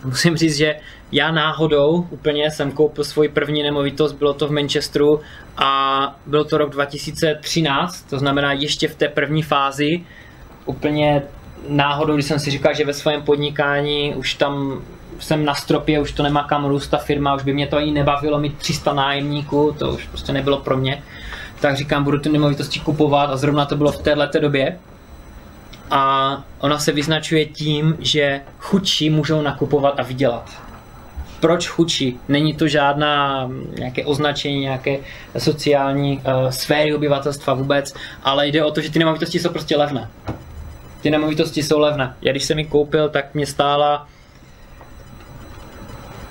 musím 0.06 0.38
říct, 0.38 0.58
že 0.58 0.76
já 1.12 1.32
náhodou 1.32 2.08
úplně 2.10 2.52
jsem 2.52 2.72
koupil 2.72 3.04
svoji 3.04 3.30
první 3.30 3.64
nemovitost, 3.64 4.14
bylo 4.14 4.34
to 4.34 4.48
v 4.48 4.52
Manchesteru 4.52 5.22
a 5.58 6.16
byl 6.26 6.46
to 6.46 6.58
rok 6.58 6.70
2013, 6.70 8.02
to 8.10 8.20
znamená 8.20 8.54
ještě 8.54 8.88
v 8.88 8.96
té 8.96 9.08
první 9.08 9.44
fázi, 9.44 10.04
úplně 10.66 11.22
náhodou, 11.70 12.14
když 12.14 12.26
jsem 12.26 12.40
si 12.40 12.52
říkal, 12.52 12.74
že 12.74 12.86
ve 12.86 12.94
svém 12.94 13.22
podnikání 13.22 14.16
už 14.16 14.34
tam 14.34 14.82
jsem 15.20 15.46
na 15.46 15.54
stropě, 15.54 16.00
už 16.00 16.12
to 16.12 16.24
nemá 16.24 16.44
kam 16.44 16.66
růst 16.66 16.88
ta 16.88 16.98
firma, 16.98 17.36
už 17.36 17.44
by 17.44 17.54
mě 17.54 17.68
to 17.68 17.78
ani 17.78 17.92
nebavilo 17.92 18.40
mít 18.40 18.58
300 18.58 18.94
nájemníků, 18.94 19.76
to 19.80 19.90
už 19.90 20.08
prostě 20.08 20.34
nebylo 20.34 20.58
pro 20.58 20.78
mě. 20.78 21.04
Tak 21.60 21.78
říkám, 21.78 22.04
budu 22.04 22.20
ty 22.20 22.30
nemovitosti 22.30 22.80
kupovat 22.80 23.30
a 23.30 23.38
zrovna 23.38 23.66
to 23.66 23.76
bylo 23.76 23.92
v 23.92 24.02
této 24.02 24.40
době. 24.40 24.78
A 25.92 26.44
ona 26.60 26.80
se 26.80 26.92
vyznačuje 26.92 27.46
tím, 27.46 27.96
že 28.00 28.42
chudší 28.60 29.10
můžou 29.10 29.42
nakupovat 29.42 30.00
a 30.00 30.04
vydělat 30.04 30.63
proč 31.44 31.68
chudší. 31.68 32.20
Není 32.28 32.54
to 32.54 32.68
žádná 32.68 33.50
nějaké 33.78 34.06
označení, 34.06 34.60
nějaké 34.60 34.98
sociální 35.38 36.18
uh, 36.18 36.50
sféry 36.50 36.96
obyvatelstva 36.96 37.54
vůbec, 37.54 37.94
ale 38.24 38.48
jde 38.48 38.63
o 38.63 38.72
to, 38.72 38.82
že 38.82 38.92
ty 38.92 39.00
nemovitosti 39.00 39.40
jsou 39.40 39.50
prostě 39.50 39.78
levné. 39.78 40.10
Ty 41.02 41.12
nemovitosti 41.12 41.63
jsou 41.63 41.80
levné. 41.80 42.16
Já 42.22 42.32
když 42.32 42.44
jsem 42.44 42.60
ji 42.60 42.66
koupil, 42.66 43.10
tak 43.10 43.34
mě 43.34 43.46
stála 43.46 44.08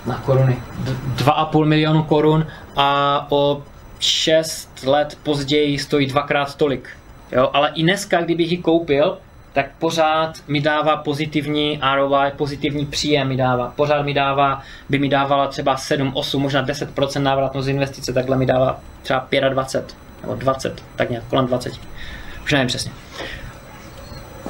na 0.07 0.19
koruny. 0.19 0.63
2,5 1.17 1.65
milionu 1.65 2.03
korun 2.03 2.47
a 2.77 3.27
o 3.31 3.63
6 3.99 4.85
let 4.87 5.19
později 5.23 5.79
stojí 5.79 6.07
dvakrát 6.07 6.55
tolik. 6.55 6.89
Jo, 7.33 7.51
ale 7.53 7.71
i 7.75 7.83
dneska, 7.83 8.21
kdybych 8.21 8.51
ji 8.51 8.59
koupil, 8.59 9.19
tak 9.53 9.71
pořád 9.79 10.35
mi 10.49 10.61
dává 10.61 10.97
pozitivní 10.97 11.81
ROI, 11.95 12.31
pozitivní 12.37 12.87
příjem 12.87 13.29
mi 13.29 13.37
dává. 13.37 13.73
Pořád 13.77 14.03
mi 14.03 14.15
dává, 14.15 14.63
by 14.89 14.99
mi 14.99 15.09
dávala 15.09 15.47
třeba 15.47 15.77
7, 15.77 16.11
8, 16.15 16.43
možná 16.43 16.67
10% 16.67 17.23
návratnost 17.23 17.69
investice, 17.69 18.13
takhle 18.13 18.37
mi 18.37 18.47
dává 18.47 18.81
třeba 19.03 19.29
25 19.49 19.97
nebo 20.23 20.35
20, 20.35 20.83
tak 20.97 21.11
nějak 21.11 21.25
kolem 21.25 21.47
20. 21.47 21.73
Už 22.45 22.53
nevím 22.53 22.69
přesně. 22.69 22.93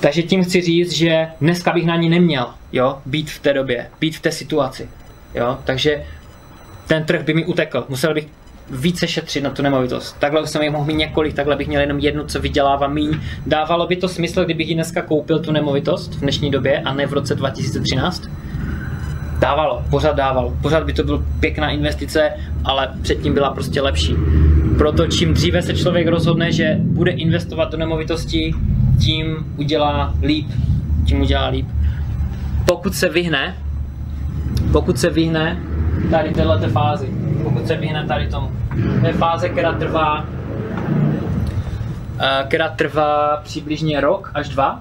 Takže 0.01 0.23
tím 0.23 0.45
chci 0.45 0.61
říct, 0.61 0.93
že 0.93 1.29
dneska 1.41 1.73
bych 1.73 1.87
na 1.87 1.97
ní 1.97 2.09
neměl, 2.09 2.51
jo, 2.73 2.99
být 3.07 3.31
v 3.31 3.39
té 3.39 3.53
době, 3.53 3.91
být 4.01 4.17
v 4.17 4.21
té 4.21 4.33
situaci, 4.33 4.89
jo, 5.35 5.59
takže 5.65 6.07
ten 6.87 7.05
trh 7.05 7.23
by 7.23 7.35
mi 7.35 7.45
utekl, 7.45 7.87
musel 7.89 8.15
bych 8.15 8.27
více 8.71 9.09
šetřit 9.09 9.45
na 9.45 9.51
tu 9.51 9.63
nemovitost. 9.63 10.17
Takhle 10.19 10.43
už 10.43 10.51
jsem 10.51 10.63
jich 10.63 10.73
mohl 10.73 10.85
mít 10.85 10.95
několik, 10.95 11.35
takhle 11.35 11.57
bych 11.57 11.69
měl 11.69 11.81
jenom 11.81 11.99
jednu, 11.99 12.25
co 12.25 12.41
vydělává 12.41 12.89
míň. 12.89 13.21
Dávalo 13.47 13.87
by 13.87 13.97
to 13.97 14.09
smysl, 14.09 14.45
kdybych 14.45 14.69
ji 14.69 14.75
dneska 14.75 15.03
koupil 15.03 15.39
tu 15.39 15.53
nemovitost 15.53 16.15
v 16.15 16.21
dnešní 16.21 16.51
době 16.51 16.81
a 16.81 16.95
ne 16.95 17.07
v 17.07 17.13
roce 17.13 17.35
2013? 17.35 18.29
Dávalo, 19.39 19.83
pořád 19.91 20.17
dávalo. 20.17 20.57
Pořád 20.63 20.85
by 20.85 20.93
to 20.93 21.05
byla 21.05 21.23
pěkná 21.41 21.71
investice, 21.71 22.31
ale 22.65 22.89
předtím 23.03 23.35
byla 23.35 23.51
prostě 23.51 23.81
lepší. 23.81 24.15
Proto 24.79 25.07
čím 25.07 25.35
dříve 25.35 25.63
se 25.63 25.75
člověk 25.75 26.07
rozhodne, 26.07 26.53
že 26.53 26.77
bude 26.79 27.11
investovat 27.11 27.71
do 27.71 27.79
nemovitosti, 27.79 28.55
tím 29.05 29.37
udělá 29.57 30.15
líp. 30.23 30.47
Tím 31.07 31.21
udělá 31.21 31.49
líp. 31.49 31.67
pokud 32.67 32.95
se 32.95 33.09
vyhne, 33.09 33.57
pokud 34.73 34.99
se 34.99 35.11
vyhne 35.11 35.61
tady 36.11 36.31
této 36.31 36.69
fázi, 36.69 37.09
pokud 37.43 37.67
se 37.67 37.77
vyhne 37.77 38.07
tady 38.07 38.29
tomu. 38.29 38.51
To 39.01 39.07
je 39.07 39.13
fáze, 39.13 39.49
která 39.49 39.73
trvá, 39.73 40.27
eh, 42.21 42.45
která 42.49 42.69
trvá 42.69 43.37
přibližně 43.37 44.01
rok 44.01 44.31
až 44.35 44.49
dva, 44.49 44.81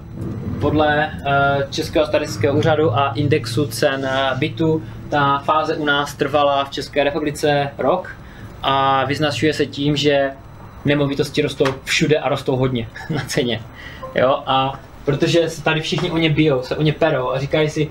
podle 0.60 1.04
eh, 1.06 1.66
Českého 1.70 2.06
statistického 2.06 2.56
úřadu 2.56 2.98
a 2.98 3.12
indexu 3.14 3.66
cen 3.66 4.04
eh, 4.04 4.30
bytu. 4.38 4.82
Ta 5.08 5.38
fáze 5.38 5.76
u 5.76 5.84
nás 5.84 6.14
trvala 6.14 6.64
v 6.64 6.70
České 6.70 7.04
republice 7.04 7.70
rok 7.78 8.16
a 8.62 9.04
vyznačuje 9.04 9.54
se 9.54 9.66
tím, 9.66 9.96
že 9.96 10.30
nemovitosti 10.84 11.42
rostou 11.42 11.64
všude 11.84 12.18
a 12.18 12.28
rostou 12.28 12.56
hodně 12.56 12.88
na 13.10 13.22
ceně. 13.26 13.60
Jo? 14.14 14.42
A 14.46 14.80
protože 15.04 15.50
se 15.50 15.62
tady 15.62 15.80
všichni 15.80 16.10
o 16.10 16.18
ně 16.18 16.30
bijou, 16.30 16.62
se 16.62 16.76
o 16.76 16.82
ně 16.82 16.92
perou 16.92 17.30
a 17.30 17.38
říkají 17.38 17.70
si, 17.70 17.90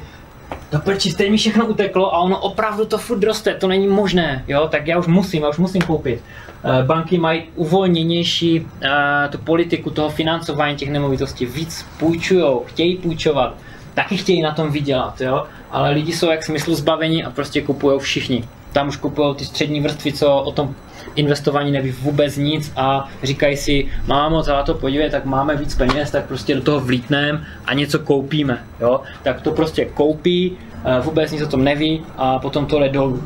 prčí, 0.80 1.12
stejně 1.12 1.32
mi 1.32 1.38
všechno 1.38 1.66
uteklo 1.66 2.16
a 2.16 2.20
ono 2.20 2.40
opravdu 2.40 2.86
to 2.86 2.98
furt 2.98 3.24
roste, 3.24 3.54
to 3.54 3.68
není 3.68 3.88
možné, 3.88 4.44
jo, 4.48 4.68
tak 4.72 4.88
já 4.88 4.98
už 5.00 5.08
musím, 5.08 5.44
já 5.44 5.50
už 5.50 5.58
musím 5.58 5.82
koupit. 5.82 6.22
Eh, 6.64 6.84
banky 6.84 7.18
mají 7.18 7.44
uvolněnější 7.56 8.68
eh, 8.82 8.90
tu 9.32 9.38
politiku 9.38 9.90
toho 9.90 10.10
financování 10.10 10.76
těch 10.76 10.90
nemovitostí, 10.90 11.46
víc 11.46 11.86
půjčují, 12.00 12.46
chtějí 12.66 12.98
půjčovat, 12.98 13.56
taky 13.94 14.18
chtějí 14.18 14.42
na 14.42 14.52
tom 14.52 14.72
vydělat, 14.72 15.22
jo, 15.22 15.46
ale 15.72 15.92
lidi 15.92 16.14
jsou 16.14 16.30
jak 16.30 16.44
smyslu 16.44 16.76
zbavení 16.76 17.24
a 17.24 17.30
prostě 17.30 17.62
kupují 17.62 18.00
všichni. 18.00 18.44
Tam 18.74 18.88
už 18.88 18.98
kupují 18.98 19.36
ty 19.36 19.46
střední 19.46 19.82
vrstvy, 19.82 20.14
co 20.14 20.36
o 20.36 20.52
tom 20.52 20.76
investování 21.16 21.72
neví 21.72 21.92
vůbec 21.92 22.38
nic 22.38 22.74
a 22.76 23.10
říkají 23.24 23.58
si, 23.58 23.88
mámo, 24.08 24.44
za 24.44 24.64
to 24.64 24.74
podívej, 24.74 25.10
tak 25.10 25.26
máme 25.26 25.56
víc 25.56 25.76
peněz, 25.76 26.12
tak 26.12 26.26
prostě 26.26 26.56
do 26.56 26.62
toho 26.62 26.80
vlítneme 26.80 27.44
a 27.66 27.74
něco 27.74 28.00
koupíme, 28.00 28.64
jo? 28.80 29.02
Tak 29.24 29.42
to 29.42 29.52
prostě 29.52 29.86
koupí, 29.86 30.58
eh, 30.86 31.02
vůbec 31.02 31.32
nic 31.32 31.42
o 31.42 31.48
tom 31.48 31.64
neví 31.64 32.02
a 32.18 32.40
potom 32.40 32.66
to 32.66 32.80
jde 32.80 32.90
dolů, 32.90 33.24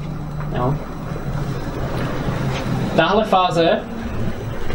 jo? 0.55 0.75
Tahle 2.95 3.25
fáze, 3.25 3.79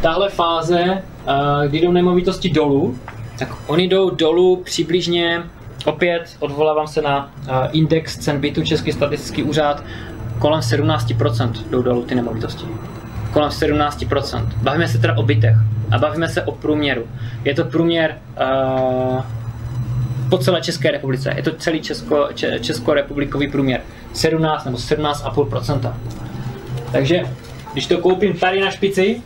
tahle 0.02 0.28
fáze, 0.28 0.80
eh, 0.82 1.68
kdy 1.68 1.80
jdou 1.80 1.92
nemovitosti 1.92 2.50
dolů, 2.50 2.98
tak 3.38 3.48
oni 3.66 3.88
jdou 3.88 4.10
dolů 4.10 4.62
přibližně, 4.64 5.42
opět 5.84 6.36
odvolávám 6.38 6.86
se 6.86 7.02
na 7.02 7.32
eh, 7.48 7.68
index 7.72 8.18
cen 8.18 8.40
bytu 8.40 8.62
Český 8.64 8.92
statistický 8.92 9.42
úřad, 9.42 9.84
kolem 10.38 10.60
17% 10.60 11.52
jdou 11.70 11.82
dolů 11.82 12.02
ty 12.02 12.14
nemovitosti 12.14 12.66
kolem 13.32 13.50
17%. 13.50 14.48
Bavíme 14.56 14.88
se 14.88 14.98
teda 14.98 15.16
o 15.16 15.22
bytech 15.22 15.56
a 15.90 15.98
bavíme 15.98 16.28
se 16.28 16.42
o 16.42 16.52
průměru. 16.52 17.08
Je 17.44 17.54
to 17.54 17.64
průměr 17.64 18.18
uh, 18.40 19.20
po 20.30 20.38
celé 20.38 20.60
České 20.60 20.90
republice. 20.90 21.32
Je 21.36 21.42
to 21.42 21.52
celý 21.52 21.80
česko, 21.80 22.28
če, 22.34 22.58
českorepublikový 22.60 23.50
průměr. 23.50 23.80
17 24.12 24.64
nebo 24.64 24.76
17,5%. 24.76 25.94
Takže 26.92 27.22
když 27.72 27.86
to 27.86 27.98
koupím 27.98 28.38
tady 28.38 28.60
na 28.60 28.70
špici 28.70 29.22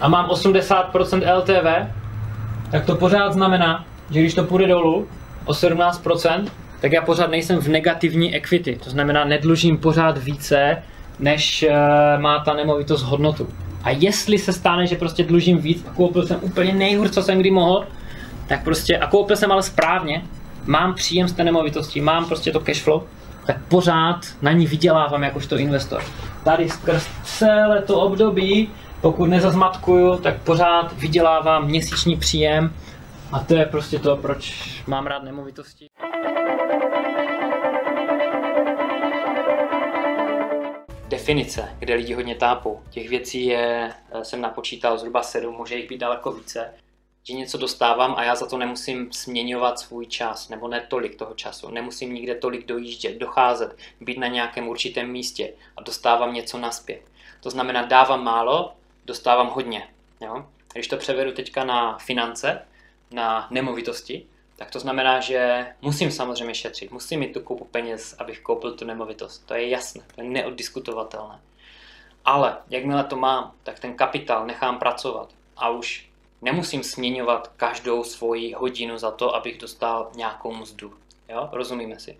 a 0.00 0.08
mám 0.08 0.30
80% 0.30 1.36
LTV, 1.38 1.90
tak 2.70 2.84
to 2.84 2.96
pořád 2.96 3.32
znamená, 3.32 3.84
že 4.10 4.20
když 4.20 4.34
to 4.34 4.44
půjde 4.44 4.66
dolů 4.66 5.08
o 5.44 5.52
17%, 5.52 6.44
tak 6.80 6.92
já 6.92 7.02
pořád 7.02 7.30
nejsem 7.30 7.58
v 7.58 7.68
negativní 7.68 8.34
equity. 8.34 8.78
To 8.84 8.90
znamená, 8.90 9.24
nedlužím 9.24 9.78
pořád 9.78 10.18
více, 10.18 10.82
než 11.18 11.64
uh, 11.68 12.22
má 12.22 12.38
ta 12.38 12.54
nemovitost 12.54 13.02
hodnotu. 13.02 13.48
A 13.84 13.90
jestli 13.90 14.38
se 14.38 14.52
stane, 14.52 14.86
že 14.86 14.96
prostě 14.96 15.24
dlužím 15.24 15.58
víc 15.58 15.84
a 15.88 15.94
koupil 15.94 16.26
jsem 16.26 16.38
úplně 16.42 16.72
nejhůř, 16.72 17.10
co 17.10 17.22
jsem 17.22 17.38
kdy 17.38 17.50
mohl, 17.50 17.86
tak 18.46 18.64
prostě, 18.64 18.98
a 18.98 19.06
koupil 19.06 19.36
jsem 19.36 19.52
ale 19.52 19.62
správně, 19.62 20.22
mám 20.64 20.94
příjem 20.94 21.28
z 21.28 21.32
té 21.32 21.44
nemovitosti, 21.44 22.00
mám 22.00 22.24
prostě 22.24 22.52
to 22.52 22.60
cash 22.60 22.82
flow, 22.82 23.02
tak 23.46 23.56
pořád 23.68 24.20
na 24.42 24.52
ní 24.52 24.66
vydělávám 24.66 25.22
jakožto 25.22 25.58
investor. 25.58 26.02
Tady 26.44 26.68
skrz 26.68 27.08
celé 27.24 27.82
to 27.82 28.00
období, 28.00 28.68
pokud 29.00 29.26
nezazmatkuju, 29.26 30.16
tak 30.16 30.42
pořád 30.42 30.92
vydělávám 30.98 31.66
měsíční 31.66 32.16
příjem 32.16 32.72
a 33.32 33.38
to 33.38 33.54
je 33.54 33.66
prostě 33.66 33.98
to, 33.98 34.16
proč 34.16 34.64
mám 34.86 35.06
rád 35.06 35.22
nemovitosti. 35.22 35.86
Definice, 41.14 41.76
kde 41.78 41.94
lidi 41.94 42.14
hodně 42.14 42.34
tápou. 42.34 42.82
Těch 42.90 43.08
věcí 43.08 43.46
je, 43.46 43.94
eh, 44.12 44.24
jsem 44.24 44.40
napočítal 44.40 44.98
zhruba 44.98 45.22
sedm, 45.22 45.54
může 45.54 45.76
jich 45.76 45.88
být 45.88 45.98
daleko 45.98 46.32
více. 46.32 46.74
Že 47.22 47.34
něco 47.34 47.58
dostávám 47.58 48.14
a 48.16 48.24
já 48.24 48.34
za 48.34 48.46
to 48.46 48.58
nemusím 48.58 49.12
směňovat 49.12 49.78
svůj 49.78 50.06
čas, 50.06 50.48
nebo 50.48 50.68
ne 50.68 50.86
tolik 50.88 51.16
toho 51.16 51.34
času. 51.34 51.70
Nemusím 51.70 52.14
nikde 52.14 52.34
tolik 52.34 52.66
dojíždět, 52.66 53.18
docházet, 53.18 53.76
být 54.00 54.18
na 54.18 54.26
nějakém 54.26 54.68
určitém 54.68 55.10
místě 55.10 55.52
a 55.76 55.82
dostávám 55.82 56.34
něco 56.34 56.58
naspět. 56.58 57.02
To 57.40 57.50
znamená, 57.50 57.82
dávám 57.82 58.24
málo, 58.24 58.72
dostávám 59.06 59.48
hodně. 59.48 59.88
Jo? 60.20 60.46
Když 60.72 60.88
to 60.88 60.96
převedu 60.96 61.32
teďka 61.32 61.64
na 61.64 61.98
finance, 61.98 62.66
na 63.10 63.46
nemovitosti, 63.50 64.26
tak 64.56 64.70
to 64.70 64.80
znamená, 64.80 65.20
že 65.20 65.66
musím 65.80 66.10
samozřejmě 66.10 66.54
šetřit, 66.54 66.92
musím 66.92 67.20
mít 67.20 67.32
tu 67.32 67.40
koupu 67.40 67.64
peněz, 67.64 68.16
abych 68.18 68.40
koupil 68.40 68.72
tu 68.72 68.84
nemovitost. 68.84 69.46
To 69.46 69.54
je 69.54 69.68
jasné, 69.68 70.04
to 70.14 70.22
je 70.22 70.28
neoddiskutovatelné. 70.28 71.40
Ale 72.24 72.56
jakmile 72.70 73.04
to 73.04 73.16
mám, 73.16 73.52
tak 73.62 73.78
ten 73.78 73.94
kapitál 73.94 74.46
nechám 74.46 74.78
pracovat 74.78 75.28
a 75.56 75.68
už 75.68 76.08
nemusím 76.42 76.82
směňovat 76.82 77.52
každou 77.56 78.04
svoji 78.04 78.52
hodinu 78.52 78.98
za 78.98 79.10
to, 79.10 79.34
abych 79.34 79.58
dostal 79.58 80.10
nějakou 80.16 80.54
mzdu. 80.54 80.94
Jo? 81.28 81.48
Rozumíme 81.52 82.00
si? 82.00 82.18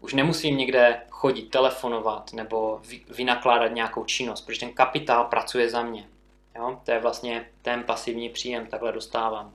Už 0.00 0.14
nemusím 0.14 0.56
někde 0.56 1.02
chodit, 1.10 1.42
telefonovat 1.42 2.32
nebo 2.32 2.80
vynakládat 3.08 3.72
nějakou 3.72 4.04
činnost, 4.04 4.40
protože 4.40 4.60
ten 4.60 4.72
kapitál 4.72 5.24
pracuje 5.24 5.70
za 5.70 5.82
mě. 5.82 6.08
Jo? 6.56 6.80
To 6.84 6.90
je 6.90 7.00
vlastně 7.00 7.50
ten 7.62 7.82
pasivní 7.84 8.28
příjem, 8.28 8.66
takhle 8.66 8.92
dostávám. 8.92 9.52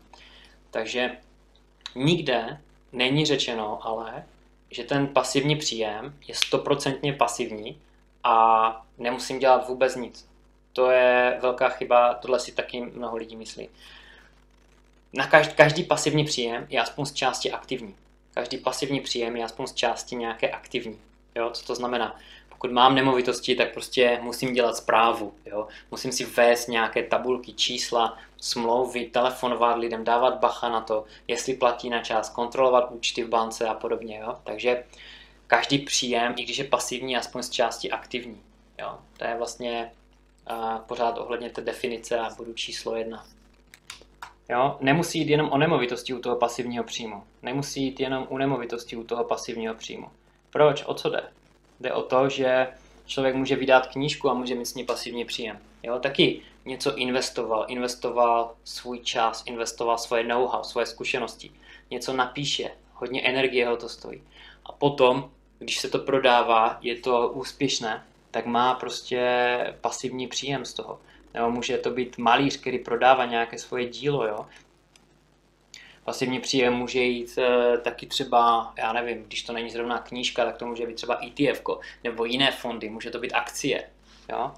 Takže 0.72 1.18
Nikde 1.96 2.62
není 2.92 3.26
řečeno 3.26 3.80
ale, 3.88 4.24
že 4.72 4.84
ten 4.84 5.08
pasivní 5.08 5.56
příjem 5.56 6.16
je 6.28 6.36
stoprocentně 6.36 7.14
pasivní 7.14 7.82
a 8.24 8.86
nemusím 8.98 9.40
dělat 9.40 9.68
vůbec 9.68 9.96
nic. 9.96 10.30
To 10.74 10.92
je 10.92 11.38
velká 11.42 11.70
chyba, 11.70 12.14
tohle 12.14 12.40
si 12.40 12.52
taky 12.52 12.82
mnoho 12.82 13.18
lidí 13.18 13.36
myslí. 13.36 13.70
Na 15.14 15.28
každý, 15.28 15.54
každý 15.54 15.84
pasivní 15.84 16.26
příjem 16.26 16.68
je 16.70 16.82
aspoň 16.82 17.06
z 17.06 17.14
části 17.14 17.52
aktivní. 17.52 17.96
Každý 18.34 18.58
pasivní 18.58 19.02
příjem 19.02 19.36
je 19.36 19.44
aspoň 19.44 19.68
z 19.68 19.74
části 19.74 20.16
nějaké 20.16 20.50
aktivní. 20.50 21.00
Jo, 21.36 21.50
co 21.50 21.66
to 21.66 21.76
znamená? 21.76 22.20
Pokud 22.62 22.74
mám 22.74 22.96
nemovitosti, 22.96 23.56
tak 23.56 23.74
prostě 23.74 24.20
musím 24.22 24.54
dělat 24.54 24.78
zprávu. 24.78 25.34
Jo? 25.46 25.68
Musím 25.92 26.12
si 26.12 26.26
vést 26.26 26.68
nějaké 26.68 27.04
tabulky, 27.04 27.54
čísla, 27.54 28.18
smlouvy, 28.42 29.06
telefonovat 29.06 29.78
lidem, 29.78 30.04
dávat 30.04 30.40
bacha 30.40 30.70
na 30.70 30.82
to, 30.82 31.06
jestli 31.28 31.54
platí 31.54 31.90
na 31.90 32.00
čas, 32.04 32.30
kontrolovat 32.30 32.92
účty 32.92 33.24
v 33.24 33.30
bance 33.30 33.68
a 33.68 33.74
podobně. 33.74 34.18
Jo? 34.18 34.38
Takže 34.44 34.84
každý 35.48 35.80
příjem, 35.80 36.34
i 36.38 36.44
když 36.44 36.58
je 36.58 36.64
pasivní, 36.64 37.18
aspoň 37.18 37.44
z 37.44 37.50
části 37.50 37.92
aktivní. 37.92 38.42
Jo? 38.80 39.00
To 39.18 39.26
je 39.26 39.38
vlastně 39.38 39.92
uh, 40.52 40.80
pořád 40.80 41.18
ohledně 41.18 41.50
té 41.50 41.62
definice 41.62 42.20
a 42.20 42.30
budu 42.30 42.54
číslo 42.54 42.96
jedna. 42.96 43.26
Jo? 44.50 44.78
Nemusí 44.82 45.20
jít 45.20 45.30
jenom 45.30 45.50
o 45.50 45.58
nemovitosti 45.58 46.14
u 46.14 46.20
toho 46.20 46.36
pasivního 46.36 46.84
příjmu. 46.84 47.24
Nemusí 47.42 47.84
jít 47.84 48.00
jenom 48.00 48.28
u 48.30 48.38
nemovitosti 48.38 48.96
u 48.96 49.04
toho 49.04 49.24
pasivního 49.24 49.76
příjmu. 49.76 50.08
Proč? 50.50 50.84
O 50.86 50.94
co 50.94 51.10
jde? 51.10 51.41
Jde 51.82 51.94
o 51.94 52.02
to, 52.02 52.30
že 52.30 52.68
člověk 53.06 53.36
může 53.36 53.56
vydat 53.56 53.88
knížku 53.88 54.30
a 54.30 54.34
může 54.34 54.56
mít 54.56 54.66
s 54.66 54.76
ní 54.76 54.84
pasivní 54.84 55.26
příjem. 55.26 55.60
Jo, 55.84 56.00
taky 56.00 56.42
něco 56.66 56.96
investoval, 56.96 57.66
investoval 57.68 58.56
svůj 58.64 59.00
čas, 59.00 59.44
investoval 59.46 59.98
svoje 59.98 60.24
know-how, 60.24 60.64
svoje 60.64 60.86
zkušenosti, 60.86 61.52
něco 61.92 62.14
napíše, 62.14 62.72
hodně 62.94 63.22
energie 63.22 63.68
ho 63.68 63.78
to 63.78 63.90
stojí. 63.90 64.24
A 64.66 64.72
potom, 64.72 65.32
když 65.60 65.80
se 65.80 65.90
to 65.90 66.00
prodává, 66.00 66.78
je 66.82 66.96
to 66.96 67.30
úspěšné, 67.30 68.04
tak 68.32 68.46
má 68.46 68.74
prostě 68.74 69.24
pasivní 69.82 70.28
příjem 70.28 70.66
z 70.66 70.74
toho. 70.74 71.00
Nebo 71.34 71.52
může 71.52 71.78
to 71.78 71.90
být 71.90 72.18
malíř, 72.18 72.58
který 72.62 72.80
prodává 72.80 73.26
nějaké 73.26 73.58
svoje 73.58 73.86
dílo, 73.86 74.28
jo? 74.28 74.46
Pasivní 76.04 76.40
příjem 76.40 76.74
může 76.74 77.00
jít 77.00 77.38
e, 77.38 77.78
taky 77.78 78.06
třeba, 78.06 78.74
já 78.78 78.94
nevím, 78.94 79.24
když 79.24 79.44
to 79.44 79.54
není 79.54 79.70
zrovna 79.70 80.00
knížka, 80.00 80.46
tak 80.46 80.58
to 80.58 80.66
může 80.66 80.88
být 80.88 80.96
třeba 80.96 81.20
ETF 81.26 81.62
nebo 82.04 82.26
jiné 82.26 82.52
fondy, 82.52 82.90
může 82.90 83.10
to 83.10 83.20
být 83.20 83.34
akcie. 83.34 83.84
Jo? 84.30 84.52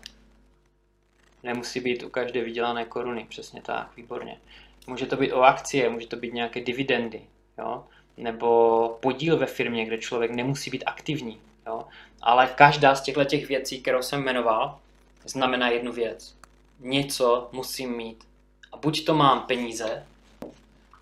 Nemusí 1.43 1.79
být 1.79 2.03
u 2.03 2.09
každé 2.09 2.43
vydělané 2.43 2.85
koruny, 2.85 3.25
přesně 3.29 3.61
tak, 3.61 3.95
výborně. 3.95 4.39
Může 4.87 5.05
to 5.05 5.17
být 5.17 5.33
o 5.33 5.41
akcie, 5.41 5.89
může 5.89 6.07
to 6.07 6.15
být 6.15 6.33
nějaké 6.33 6.61
dividendy, 6.61 7.21
jo? 7.57 7.83
nebo 8.17 8.97
podíl 9.01 9.37
ve 9.37 9.45
firmě, 9.45 9.85
kde 9.85 9.97
člověk 9.97 10.31
nemusí 10.31 10.69
být 10.69 10.83
aktivní. 10.85 11.41
Jo? 11.67 11.83
Ale 12.21 12.47
každá 12.55 12.95
z 12.95 13.01
těchto 13.01 13.23
těch 13.23 13.47
věcí, 13.47 13.81
kterou 13.81 14.01
jsem 14.01 14.23
jmenoval, 14.23 14.79
znamená 15.25 15.69
jednu 15.69 15.91
věc. 15.91 16.35
Něco 16.79 17.49
musím 17.51 17.97
mít. 17.97 18.23
A 18.71 18.77
buď 18.77 19.05
to 19.05 19.13
mám 19.13 19.41
peníze, 19.41 20.05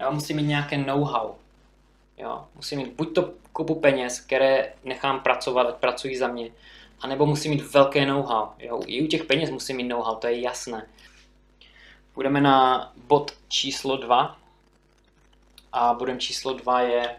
já 0.01 0.09
musím 0.09 0.37
mít 0.37 0.43
nějaké 0.43 0.77
know-how. 0.77 1.33
Jo? 2.17 2.45
Musím 2.55 2.79
mít 2.79 2.93
buď 2.93 3.15
to 3.15 3.33
kupu 3.53 3.75
peněz, 3.75 4.19
které 4.19 4.73
nechám 4.83 5.19
pracovat, 5.19 5.67
ať 5.67 5.75
pracují 5.75 6.17
za 6.17 6.27
mě, 6.27 6.51
anebo 7.01 7.25
musím 7.25 7.51
mít 7.51 7.73
velké 7.73 8.05
know-how. 8.05 8.47
Jo? 8.59 8.81
I 8.85 9.01
u 9.01 9.07
těch 9.07 9.25
peněz 9.25 9.49
musím 9.49 9.77
mít 9.77 9.87
know-how, 9.87 10.15
to 10.15 10.27
je 10.27 10.41
jasné. 10.41 10.87
Půjdeme 12.13 12.41
na 12.41 12.91
bod 13.07 13.31
číslo 13.47 13.97
2. 13.97 14.37
A 15.73 15.93
bodem 15.93 16.19
číslo 16.19 16.53
2 16.53 16.81
je, 16.81 17.15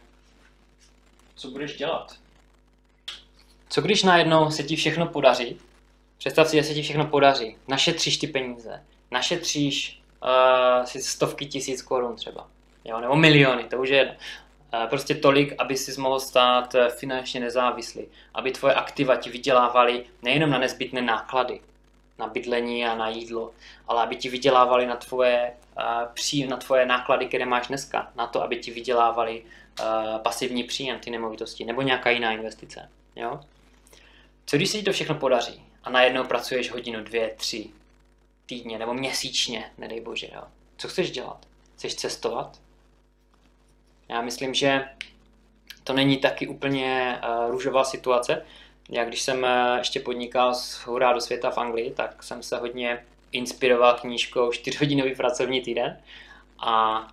co 1.34 1.50
budeš 1.50 1.76
dělat. 1.76 2.16
Co 3.68 3.80
když 3.80 4.02
najednou 4.02 4.50
se 4.50 4.62
ti 4.62 4.76
všechno 4.76 5.06
podaří? 5.06 5.60
Představ 6.18 6.48
si, 6.48 6.56
že 6.56 6.62
se 6.62 6.74
ti 6.74 6.82
všechno 6.82 7.06
podaří. 7.06 7.56
Našetříš 7.68 8.16
ty 8.16 8.26
peníze. 8.26 8.84
Našetříš 9.10 10.02
uh, 10.22 10.84
si 10.84 11.02
stovky 11.02 11.46
tisíc 11.46 11.82
korun 11.82 12.16
třeba. 12.16 12.48
Jo? 12.84 13.00
Nebo 13.00 13.16
miliony, 13.16 13.64
to 13.64 13.78
už 13.78 13.88
je 13.88 13.96
jedno. 13.96 14.14
Uh, 14.14 14.86
prostě 14.86 15.14
tolik, 15.14 15.54
aby 15.58 15.76
si 15.76 16.00
mohl 16.00 16.20
stát 16.20 16.74
uh, 16.74 16.88
finančně 16.88 17.40
nezávislý. 17.40 18.06
Aby 18.34 18.50
tvoje 18.50 18.74
aktiva 18.74 19.16
ti 19.16 19.30
vydělávaly 19.30 20.04
nejenom 20.22 20.50
na 20.50 20.58
nezbytné 20.58 21.02
náklady, 21.02 21.60
na 22.18 22.26
bydlení 22.26 22.86
a 22.86 22.94
na 22.94 23.08
jídlo, 23.08 23.50
ale 23.88 24.02
aby 24.02 24.16
ti 24.16 24.28
vydělávali 24.28 24.86
na 24.86 24.96
tvoje, 24.96 25.52
uh, 25.76 25.84
pří, 26.14 26.46
na 26.46 26.56
tvoje 26.56 26.86
náklady, 26.86 27.26
které 27.26 27.46
máš 27.46 27.66
dneska, 27.66 28.10
na 28.16 28.26
to, 28.26 28.42
aby 28.42 28.56
ti 28.56 28.70
vydělávali 28.70 29.42
pasivní 30.22 30.64
příjem, 30.64 30.98
ty 30.98 31.10
nemovitosti, 31.10 31.64
nebo 31.64 31.82
nějaká 31.82 32.10
jiná 32.10 32.32
investice. 32.32 32.88
Jo? 33.16 33.40
Co 34.46 34.56
když 34.56 34.70
se 34.70 34.78
ti 34.78 34.84
to 34.84 34.92
všechno 34.92 35.14
podaří 35.14 35.62
a 35.84 35.90
najednou 35.90 36.24
pracuješ 36.24 36.70
hodinu, 36.70 37.04
dvě, 37.04 37.34
tři 37.36 37.70
týdně 38.46 38.78
nebo 38.78 38.94
měsíčně, 38.94 39.70
nedej 39.78 40.00
bože, 40.00 40.28
jo? 40.34 40.42
Co 40.76 40.88
chceš 40.88 41.10
dělat? 41.10 41.46
Chceš 41.76 41.94
cestovat? 41.94 42.60
Já 44.08 44.22
myslím, 44.22 44.54
že 44.54 44.84
to 45.84 45.92
není 45.92 46.16
taky 46.16 46.46
úplně 46.46 47.20
uh, 47.28 47.50
růžová 47.50 47.84
situace. 47.84 48.44
Já 48.90 49.04
když 49.04 49.22
jsem 49.22 49.42
uh, 49.42 49.78
ještě 49.78 50.00
podnikal 50.00 50.54
z 50.54 50.86
hurá 50.86 51.12
do 51.12 51.20
světa 51.20 51.50
v 51.50 51.58
Anglii, 51.58 51.90
tak 51.90 52.22
jsem 52.22 52.42
se 52.42 52.56
hodně 52.56 53.04
inspiroval 53.32 53.94
knížkou 53.94 54.50
4-hodinový 54.50 55.16
pracovní 55.16 55.60
týden 55.60 55.98
a 56.58 57.08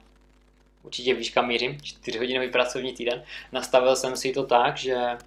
určitě 0.84 1.13
víš, 1.13 1.30
kam 1.30 1.47
mířím, 1.47 1.78
4-hodinový 1.78 2.52
pracovní 2.52 2.93
týden. 2.93 3.23
Nastavil 3.52 3.95
jsem 3.95 4.15
si 4.15 4.32
to 4.32 4.45
tak, 4.45 4.78
že 4.78 5.17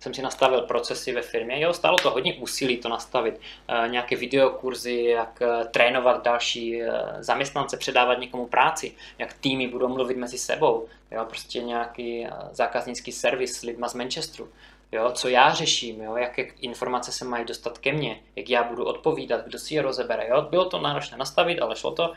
jsem 0.00 0.14
si 0.14 0.22
nastavil 0.22 0.60
procesy 0.60 1.12
ve 1.12 1.22
firmě. 1.22 1.60
Jo, 1.60 1.72
stálo 1.72 1.96
to 1.96 2.10
hodně 2.10 2.34
úsilí 2.34 2.76
to 2.76 2.88
nastavit. 2.88 3.40
E, 3.68 3.88
nějaké 3.88 4.16
videokurzy, 4.16 5.02
jak 5.02 5.42
e, 5.42 5.64
trénovat 5.64 6.24
další 6.24 6.82
e, 6.82 6.90
zaměstnance, 7.18 7.76
předávat 7.76 8.18
někomu 8.18 8.46
práci, 8.46 8.94
jak 9.18 9.32
týmy 9.32 9.68
budou 9.68 9.88
mluvit 9.88 10.16
mezi 10.16 10.38
sebou. 10.38 10.86
Jo, 11.10 11.24
prostě 11.24 11.62
nějaký 11.62 12.26
zákaznický 12.52 13.12
servis 13.12 13.58
s 13.58 13.62
lidma 13.62 13.88
z 13.88 13.94
Manchesteru. 13.94 14.48
Jo, 14.92 15.10
co 15.14 15.28
já 15.28 15.54
řeším, 15.54 16.00
jo, 16.00 16.16
jaké 16.16 16.42
informace 16.42 17.12
se 17.12 17.24
mají 17.24 17.44
dostat 17.44 17.78
ke 17.78 17.92
mně, 17.92 18.20
jak 18.36 18.50
já 18.50 18.62
budu 18.62 18.84
odpovídat, 18.84 19.44
kdo 19.44 19.58
si 19.58 19.74
je 19.74 19.82
rozebere. 19.82 20.28
Jo. 20.28 20.42
Bylo 20.42 20.64
to 20.64 20.78
náročné 20.78 21.18
nastavit, 21.18 21.60
ale 21.60 21.76
šlo 21.76 21.90
to. 21.90 22.12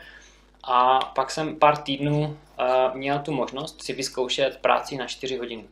A 0.62 0.98
pak 0.98 1.30
jsem 1.30 1.56
pár 1.56 1.76
týdnů 1.76 2.20
uh, 2.58 2.96
měl 2.96 3.18
tu 3.18 3.32
možnost 3.32 3.82
si 3.82 3.92
vyzkoušet 3.92 4.56
práci 4.56 4.96
na 4.96 5.06
4 5.06 5.36
hodiny. 5.36 5.64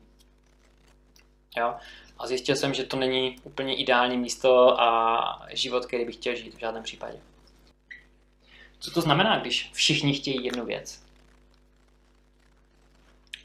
Jo? 1.57 1.75
A 2.19 2.27
zjistil 2.27 2.57
jsem, 2.57 2.75
že 2.75 2.85
to 2.85 2.97
není 2.97 3.37
úplně 3.45 3.77
ideální 3.77 4.17
místo 4.17 4.81
a 4.81 5.47
život, 5.51 5.87
který 5.87 6.05
bych 6.05 6.15
chtěl 6.15 6.35
žít 6.35 6.55
v 6.55 6.59
žádném 6.59 6.83
případě. 6.83 7.21
Co 8.79 8.91
to 8.91 9.01
znamená, 9.01 9.39
když 9.39 9.71
všichni 9.73 10.15
chtějí 10.15 10.45
jednu 10.45 10.65
věc? 10.65 11.03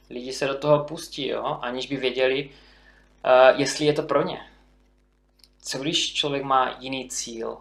Lidi 0.10 0.34
se 0.34 0.48
do 0.48 0.58
toho 0.58 0.84
pustí, 0.84 1.28
jo? 1.28 1.60
aniž 1.62 1.88
by 1.88 1.98
věděli, 1.98 2.50
uh, 2.50 3.60
jestli 3.60 3.86
je 3.86 3.94
to 3.94 4.04
pro 4.04 4.28
ně. 4.28 4.52
Co 5.62 5.78
když 5.78 6.14
člověk 6.14 6.44
má 6.44 6.78
jiný 6.80 7.10
cíl 7.10 7.58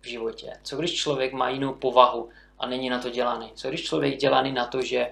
v 0.00 0.06
životě? 0.06 0.52
Co 0.62 0.76
když 0.76 0.94
člověk 0.94 1.32
má 1.32 1.48
jinou 1.48 1.74
povahu 1.74 2.28
a 2.58 2.66
není 2.66 2.90
na 2.90 2.98
to 2.98 3.10
dělaný? 3.10 3.52
Co 3.54 3.68
když 3.68 3.84
člověk 3.84 4.16
dělaný 4.16 4.52
na 4.52 4.66
to, 4.66 4.82
že 4.82 5.10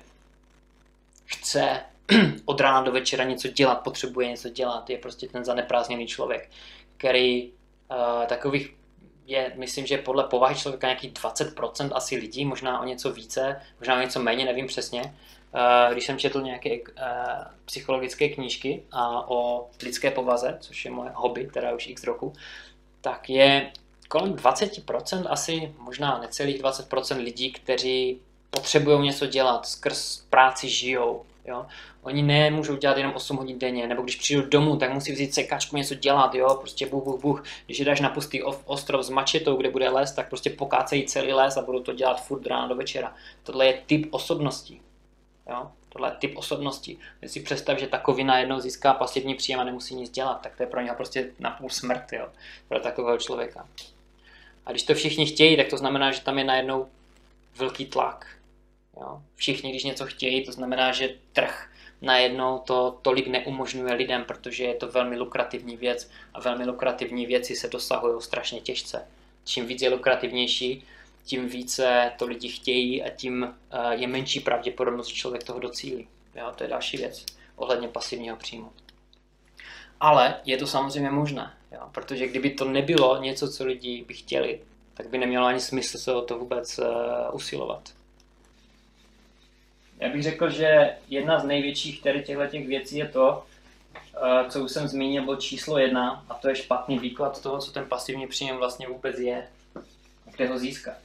chce 1.24 1.82
od 2.44 2.60
rána 2.60 2.80
do 2.80 2.92
večera 2.92 3.24
něco 3.24 3.48
dělat, 3.48 3.74
potřebuje 3.74 4.28
něco 4.28 4.48
dělat, 4.48 4.90
je 4.90 4.98
prostě 4.98 5.28
ten 5.28 5.44
zaneprázdněný 5.44 6.06
člověk, 6.06 6.50
který 6.96 7.52
uh, 7.90 8.24
takových 8.26 8.74
je, 9.26 9.52
myslím, 9.56 9.86
že 9.86 9.98
podle 9.98 10.24
povahy 10.24 10.54
člověka 10.54 10.86
nějaký 10.86 11.10
20% 11.10 11.90
asi 11.94 12.16
lidí, 12.16 12.44
možná 12.44 12.80
o 12.80 12.84
něco 12.84 13.12
více, 13.12 13.60
možná 13.78 13.96
o 13.96 14.00
něco 14.00 14.20
méně, 14.20 14.44
nevím 14.44 14.66
přesně. 14.66 15.02
Uh, 15.02 15.92
když 15.92 16.06
jsem 16.06 16.18
četl 16.18 16.42
nějaké 16.42 16.70
uh, 16.70 16.84
psychologické 17.64 18.28
knížky 18.28 18.82
a 18.92 19.30
o 19.30 19.70
lidské 19.82 20.10
povaze, 20.10 20.58
což 20.60 20.84
je 20.84 20.90
moje 20.90 21.10
hobby, 21.14 21.46
která 21.46 21.74
už 21.74 21.86
x 21.86 22.04
roku, 22.04 22.32
tak 23.00 23.30
je 23.30 23.72
kolem 24.08 24.34
20%, 24.34 25.26
asi 25.28 25.74
možná 25.78 26.18
necelých 26.18 26.62
20% 26.62 27.16
lidí, 27.16 27.52
kteří 27.52 28.20
potřebují 28.50 28.98
něco 28.98 29.26
dělat, 29.26 29.66
skrz 29.66 30.24
práci 30.30 30.68
žijou, 30.68 31.24
Jo? 31.44 31.66
Oni 32.02 32.22
nemůžou 32.22 32.76
dělat 32.76 32.96
jenom 32.96 33.12
8 33.14 33.36
hodin 33.36 33.58
denně, 33.58 33.86
nebo 33.86 34.02
když 34.02 34.16
přijdou 34.16 34.42
domů, 34.42 34.76
tak 34.76 34.92
musí 34.92 35.12
vzít 35.12 35.34
sekačku, 35.34 35.76
něco 35.76 35.94
dělat, 35.94 36.34
jo, 36.34 36.54
prostě 36.54 36.86
buch, 36.86 37.04
buch, 37.04 37.20
buch. 37.20 37.44
Když 37.66 37.78
je 37.78 37.84
dáš 37.84 38.00
na 38.00 38.08
pustý 38.08 38.42
ostrov 38.42 39.06
s 39.06 39.10
mačetou, 39.10 39.56
kde 39.56 39.70
bude 39.70 39.88
les, 39.88 40.12
tak 40.12 40.28
prostě 40.28 40.50
pokácejí 40.50 41.06
celý 41.06 41.32
les 41.32 41.56
a 41.56 41.62
budou 41.62 41.80
to 41.80 41.92
dělat 41.92 42.24
furt 42.26 42.46
ráno 42.46 42.68
do 42.68 42.74
večera. 42.74 43.14
Tohle 43.42 43.66
je 43.66 43.82
typ 43.86 44.08
osobnosti. 44.10 44.80
Jo? 45.50 45.70
Tohle 45.88 46.08
je 46.08 46.16
typ 46.18 46.36
osobnosti. 46.36 46.98
Když 47.20 47.32
si 47.32 47.40
představ, 47.40 47.78
že 47.78 47.86
takový 47.86 48.24
najednou 48.24 48.60
získá 48.60 48.94
pasivní 48.94 49.34
příjem 49.34 49.60
a 49.60 49.64
nemusí 49.64 49.94
nic 49.94 50.10
dělat, 50.10 50.40
tak 50.42 50.56
to 50.56 50.62
je 50.62 50.66
pro 50.66 50.80
něho 50.80 50.96
prostě 50.96 51.30
na 51.38 51.50
půl 51.50 51.70
smrt, 51.70 52.12
jo? 52.12 52.28
pro 52.68 52.80
takového 52.80 53.18
člověka. 53.18 53.68
A 54.66 54.70
když 54.70 54.82
to 54.82 54.94
všichni 54.94 55.26
chtějí, 55.26 55.56
tak 55.56 55.68
to 55.68 55.76
znamená, 55.76 56.12
že 56.12 56.20
tam 56.20 56.38
je 56.38 56.44
najednou 56.44 56.88
velký 57.56 57.86
tlak. 57.86 58.26
Jo? 59.00 59.22
Všichni, 59.34 59.70
když 59.70 59.84
něco 59.84 60.06
chtějí, 60.06 60.44
to 60.44 60.52
znamená, 60.52 60.92
že 60.92 61.14
trh 61.32 61.70
najednou 62.02 62.58
to 62.58 62.98
tolik 63.02 63.26
neumožňuje 63.26 63.94
lidem, 63.94 64.24
protože 64.24 64.64
je 64.64 64.74
to 64.74 64.88
velmi 64.88 65.16
lukrativní 65.16 65.76
věc 65.76 66.10
a 66.34 66.40
velmi 66.40 66.64
lukrativní 66.64 67.26
věci 67.26 67.56
se 67.56 67.68
dosahují 67.68 68.22
strašně 68.22 68.60
těžce. 68.60 69.06
Čím 69.44 69.66
víc 69.66 69.82
je 69.82 69.90
lukrativnější, 69.90 70.84
tím 71.24 71.48
více 71.48 72.12
to 72.18 72.26
lidi 72.26 72.48
chtějí 72.48 73.02
a 73.02 73.10
tím 73.10 73.54
eh, 73.70 73.94
je 73.94 74.06
menší 74.06 74.40
pravděpodobnost, 74.40 75.08
že 75.08 75.14
člověk 75.14 75.44
toho 75.44 75.58
docílí. 75.58 76.08
Jo? 76.34 76.52
To 76.54 76.64
je 76.64 76.70
další 76.70 76.96
věc 76.96 77.24
ohledně 77.56 77.88
pasivního 77.88 78.36
příjmu. 78.36 78.72
Ale 80.00 80.40
je 80.44 80.56
to 80.56 80.66
samozřejmě 80.66 81.10
možné, 81.10 81.52
jo? 81.72 81.80
protože 81.92 82.28
kdyby 82.28 82.50
to 82.50 82.64
nebylo 82.64 83.22
něco, 83.22 83.48
co 83.48 83.64
lidi 83.64 84.04
by 84.08 84.14
chtěli, 84.14 84.60
tak 84.94 85.08
by 85.08 85.18
nemělo 85.18 85.46
ani 85.46 85.60
smysl 85.60 85.98
se 85.98 86.14
o 86.14 86.22
to 86.22 86.38
vůbec 86.38 86.78
uh, 86.78 86.84
usilovat. 87.32 87.92
Já 90.00 90.08
bych 90.08 90.22
řekl, 90.22 90.50
že 90.50 90.96
jedna 91.08 91.38
z 91.38 91.44
největších 91.44 92.02
tady 92.02 92.22
těchto 92.22 92.46
těch 92.46 92.66
věcí 92.66 92.96
je 92.96 93.08
to, 93.08 93.46
eh, 93.96 94.50
co 94.50 94.64
už 94.64 94.70
jsem 94.70 94.88
zmínil, 94.88 95.24
byl 95.24 95.36
číslo 95.36 95.78
jedna, 95.78 96.24
a 96.28 96.34
to 96.34 96.48
je 96.48 96.56
špatný 96.56 96.98
výklad 96.98 97.42
toho, 97.42 97.58
co 97.58 97.72
ten 97.72 97.84
pasivní 97.88 98.26
příjem 98.26 98.56
vlastně 98.56 98.88
vůbec 98.88 99.18
je, 99.18 99.48
kde 100.36 100.48
ho 100.48 100.58
získat. 100.58 100.98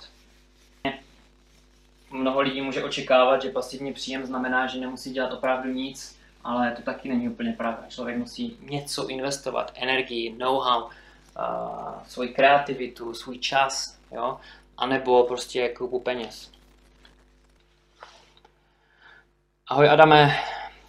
Mnoho 2.12 2.41
lidí 2.41 2.62
může 2.62 2.84
očekávat, 2.84 3.41
že 3.41 3.49
pasivní 3.49 3.93
příjem 3.93 4.25
znamená, 4.25 4.67
že 4.67 4.80
nemusí 4.80 5.13
dělat 5.13 5.34
opravdu 5.34 5.69
nic, 5.69 6.19
ale 6.43 6.71
to 6.71 6.82
taky 6.82 7.10
není 7.10 7.30
úplně 7.30 7.54
pravda. 7.54 7.86
Člověk 7.89 8.17
musí 8.17 8.58
něco 8.60 9.08
investovat, 9.08 9.71
energii, 9.75 10.36
know-how, 10.38 10.84
uh, 10.84 10.91
svoji 12.08 12.30
kreativitu, 12.30 13.13
svůj 13.13 13.38
čas, 13.38 13.97
jo? 14.12 14.39
anebo 14.78 15.23
prostě 15.23 15.69
kupu 15.69 15.99
peněz. 15.99 16.52
Ahoj 19.69 19.89
Adame, 19.89 20.36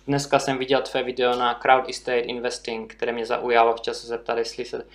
dneska 0.07 0.38
jsem 0.38 0.59
viděl 0.59 0.83
tvé 0.83 1.03
video 1.03 1.37
na 1.37 1.55
Crowd 1.55 1.88
Estate 1.88 2.19
Investing, 2.19 2.95
které 2.95 3.12
mě 3.12 3.27
zaujalo. 3.27 3.73
Chtěl 3.73 3.95
se 3.95 4.07
zeptat, 4.07 4.38
jestli 4.38 4.64
se 4.64 4.87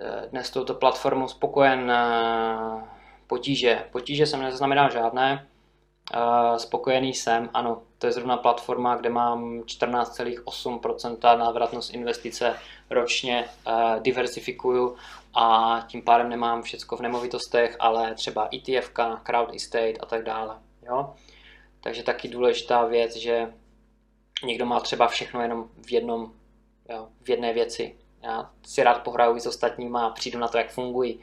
eh, 0.00 0.28
dnes 0.30 0.50
touto 0.50 0.74
platformou 0.74 1.28
spokojen 1.28 1.90
eh, 1.90 2.84
potíže. 3.26 3.84
Potíže 3.92 4.26
jsem 4.26 4.42
nezaznamenal 4.42 4.90
žádné, 4.90 5.46
eh, 6.14 6.58
spokojený 6.58 7.14
jsem, 7.14 7.50
ano, 7.54 7.82
to 7.98 8.06
je 8.06 8.12
zrovna 8.12 8.36
platforma, 8.36 8.96
kde 8.96 9.10
mám 9.10 9.60
14,8% 9.60 11.38
návratnost 11.38 11.94
investice 11.94 12.54
ročně, 12.90 13.48
diversifikuju 13.98 14.96
a 15.34 15.80
tím 15.88 16.02
pádem 16.02 16.28
nemám 16.28 16.62
všecko 16.62 16.96
v 16.96 17.00
nemovitostech, 17.00 17.76
ale 17.78 18.14
třeba 18.14 18.48
ETF, 18.54 18.90
Crowd 19.22 19.54
Estate 19.54 19.98
a 20.00 20.06
tak 20.06 20.22
dále. 20.22 20.56
Jo? 20.86 21.14
Takže 21.86 22.02
taky 22.02 22.28
důležitá 22.28 22.84
věc, 22.84 23.16
že 23.16 23.52
někdo 24.44 24.66
má 24.66 24.80
třeba 24.80 25.08
všechno 25.08 25.42
jenom 25.42 25.68
v 25.86 25.92
jednom, 25.92 26.32
jo, 26.88 27.08
v 27.22 27.28
jedné 27.28 27.52
věci. 27.52 27.96
Já 28.22 28.50
si 28.62 28.82
rád 28.82 29.02
pohraju 29.02 29.36
i 29.36 29.40
s 29.40 29.46
ostatníma 29.46 30.06
a 30.06 30.10
přijdu 30.10 30.38
na 30.38 30.48
to, 30.48 30.58
jak 30.58 30.70
fungují. 30.70 31.20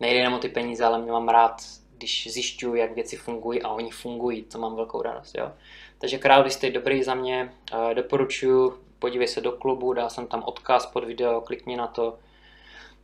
Nejde 0.00 0.18
jenom 0.18 0.34
o 0.34 0.38
ty 0.38 0.48
peníze, 0.48 0.84
ale 0.84 0.98
mě 0.98 1.12
mám 1.12 1.28
rád, 1.28 1.62
když 1.96 2.32
zjišťuju, 2.32 2.74
jak 2.74 2.94
věci 2.94 3.16
fungují 3.16 3.62
a 3.62 3.68
oni 3.68 3.90
fungují, 3.90 4.42
to 4.42 4.58
mám 4.58 4.76
velkou 4.76 5.02
radost. 5.02 5.34
Jo. 5.38 5.52
Takže 5.98 6.18
Crowdisty 6.18 6.70
dobrý 6.70 7.02
za 7.02 7.14
mě, 7.14 7.52
doporučuji, 7.94 8.72
podívej 8.98 9.28
se 9.28 9.40
do 9.40 9.52
klubu, 9.52 9.92
dal 9.92 10.10
jsem 10.10 10.26
tam 10.26 10.42
odkaz 10.42 10.86
pod 10.86 11.04
video, 11.04 11.40
klikni 11.40 11.76
na 11.76 11.86
to, 11.86 12.18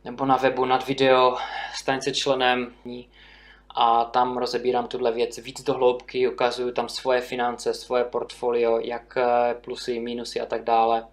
nebo 0.03 0.25
na 0.25 0.37
webu 0.37 0.65
nad 0.65 0.87
video, 0.87 1.37
staň 1.75 2.01
se 2.01 2.13
členem 2.13 2.73
a 3.75 4.05
tam 4.05 4.37
rozebírám 4.37 4.87
tuhle 4.87 5.11
věc 5.11 5.37
víc 5.37 5.63
do 5.63 5.73
hloubky, 5.73 6.27
ukazuju 6.27 6.71
tam 6.71 6.89
svoje 6.89 7.21
finance, 7.21 7.73
svoje 7.73 8.03
portfolio, 8.03 8.79
jak 8.79 9.17
eh, 9.17 9.55
plusy, 9.61 9.99
minusy 9.99 10.41
a 10.41 10.45
tak 10.45 10.63
dále. 10.63 11.07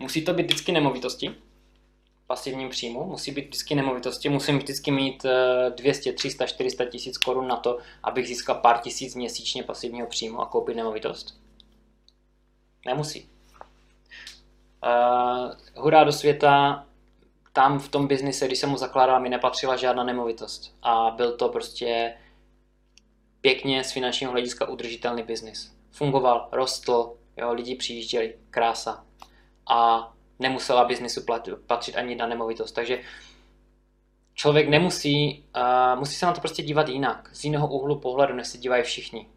Musí 0.00 0.24
to 0.24 0.32
být 0.34 0.46
vždycky 0.46 0.72
nemovitosti, 0.72 1.34
pasivním 2.26 2.68
příjmu, 2.68 3.04
musí 3.04 3.32
být 3.32 3.46
vždycky 3.46 3.74
nemovitosti, 3.74 4.28
musím 4.28 4.58
vždycky 4.58 4.90
mít 4.90 5.26
200, 5.76 6.12
300, 6.12 6.46
400 6.46 6.84
tisíc 6.84 7.18
korun 7.18 7.48
na 7.48 7.56
to, 7.56 7.78
abych 8.02 8.28
získal 8.28 8.54
pár 8.54 8.78
tisíc 8.78 9.14
měsíčně 9.14 9.62
pasivního 9.62 10.06
příjmu 10.06 10.40
a 10.40 10.46
koupit 10.46 10.76
nemovitost. 10.76 11.40
Nemusí. 12.86 13.28
Uh, 14.84 15.52
hurá 15.74 16.04
do 16.04 16.12
světa, 16.12 16.86
tam 17.52 17.78
v 17.78 17.88
tom 17.88 18.06
biznise, 18.06 18.46
když 18.46 18.58
jsem 18.58 18.70
mu 18.70 18.76
zakládal, 18.76 19.20
mi 19.20 19.28
nepatřila 19.28 19.76
žádná 19.76 20.04
nemovitost. 20.04 20.76
A 20.82 21.10
byl 21.10 21.36
to 21.36 21.48
prostě 21.48 22.14
pěkně 23.40 23.84
z 23.84 23.92
finančního 23.92 24.32
hlediska 24.32 24.68
udržitelný 24.68 25.22
biznis. 25.22 25.76
Fungoval, 25.90 26.48
rostl, 26.52 27.16
jo, 27.36 27.52
lidi 27.52 27.74
přijížděli, 27.74 28.34
krása. 28.50 29.04
A 29.70 30.12
nemusela 30.38 30.84
biznisu 30.84 31.20
patřit 31.66 31.96
ani 31.96 32.14
na 32.14 32.26
nemovitost. 32.26 32.72
Takže 32.72 33.00
člověk 34.34 34.68
nemusí, 34.68 35.44
uh, 35.56 35.98
musí 35.98 36.14
se 36.14 36.26
na 36.26 36.32
to 36.32 36.40
prostě 36.40 36.62
dívat 36.62 36.88
jinak, 36.88 37.30
z 37.32 37.44
jiného 37.44 37.68
úhlu 37.68 38.00
pohledu, 38.00 38.34
než 38.34 38.48
se 38.48 38.58
dívají 38.58 38.82
všichni. 38.82 39.28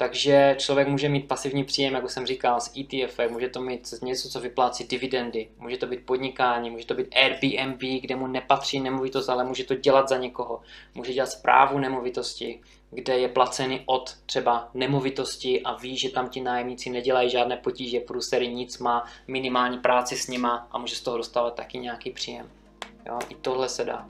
Takže 0.00 0.56
člověk 0.58 0.88
může 0.88 1.08
mít 1.08 1.28
pasivní 1.28 1.64
příjem, 1.64 1.94
jak 1.94 2.04
už 2.04 2.12
jsem 2.12 2.26
říkal, 2.26 2.60
z 2.60 2.72
ETF, 2.76 3.20
může 3.30 3.48
to 3.48 3.60
mít 3.60 3.94
něco, 4.02 4.28
co 4.28 4.40
vyplácí 4.40 4.84
dividendy, 4.84 5.48
může 5.58 5.76
to 5.76 5.86
být 5.86 6.06
podnikání, 6.06 6.70
může 6.70 6.86
to 6.86 6.94
být 6.94 7.14
Airbnb, 7.16 8.00
kde 8.00 8.16
mu 8.16 8.26
nepatří 8.26 8.80
nemovitost, 8.80 9.28
ale 9.28 9.44
může 9.44 9.64
to 9.64 9.74
dělat 9.74 10.08
za 10.08 10.16
někoho. 10.16 10.60
Může 10.94 11.12
dělat 11.12 11.26
zprávu 11.26 11.78
nemovitosti, 11.78 12.60
kde 12.90 13.18
je 13.18 13.28
placený 13.28 13.82
od 13.86 14.16
třeba 14.26 14.70
nemovitosti 14.74 15.62
a 15.62 15.76
ví, 15.76 15.96
že 15.96 16.10
tam 16.10 16.28
ti 16.28 16.40
nájemníci 16.40 16.90
nedělají 16.90 17.30
žádné 17.30 17.56
potíže, 17.56 18.00
průsery, 18.00 18.48
nic, 18.48 18.78
má 18.78 19.04
minimální 19.28 19.78
práci 19.78 20.16
s 20.16 20.28
nima 20.28 20.68
a 20.70 20.78
může 20.78 20.96
z 20.96 21.00
toho 21.00 21.16
dostávat 21.16 21.54
taky 21.54 21.78
nějaký 21.78 22.10
příjem. 22.10 22.50
Jo, 23.06 23.18
i 23.28 23.34
tohle 23.34 23.68
se 23.68 23.84
dá. 23.84 24.08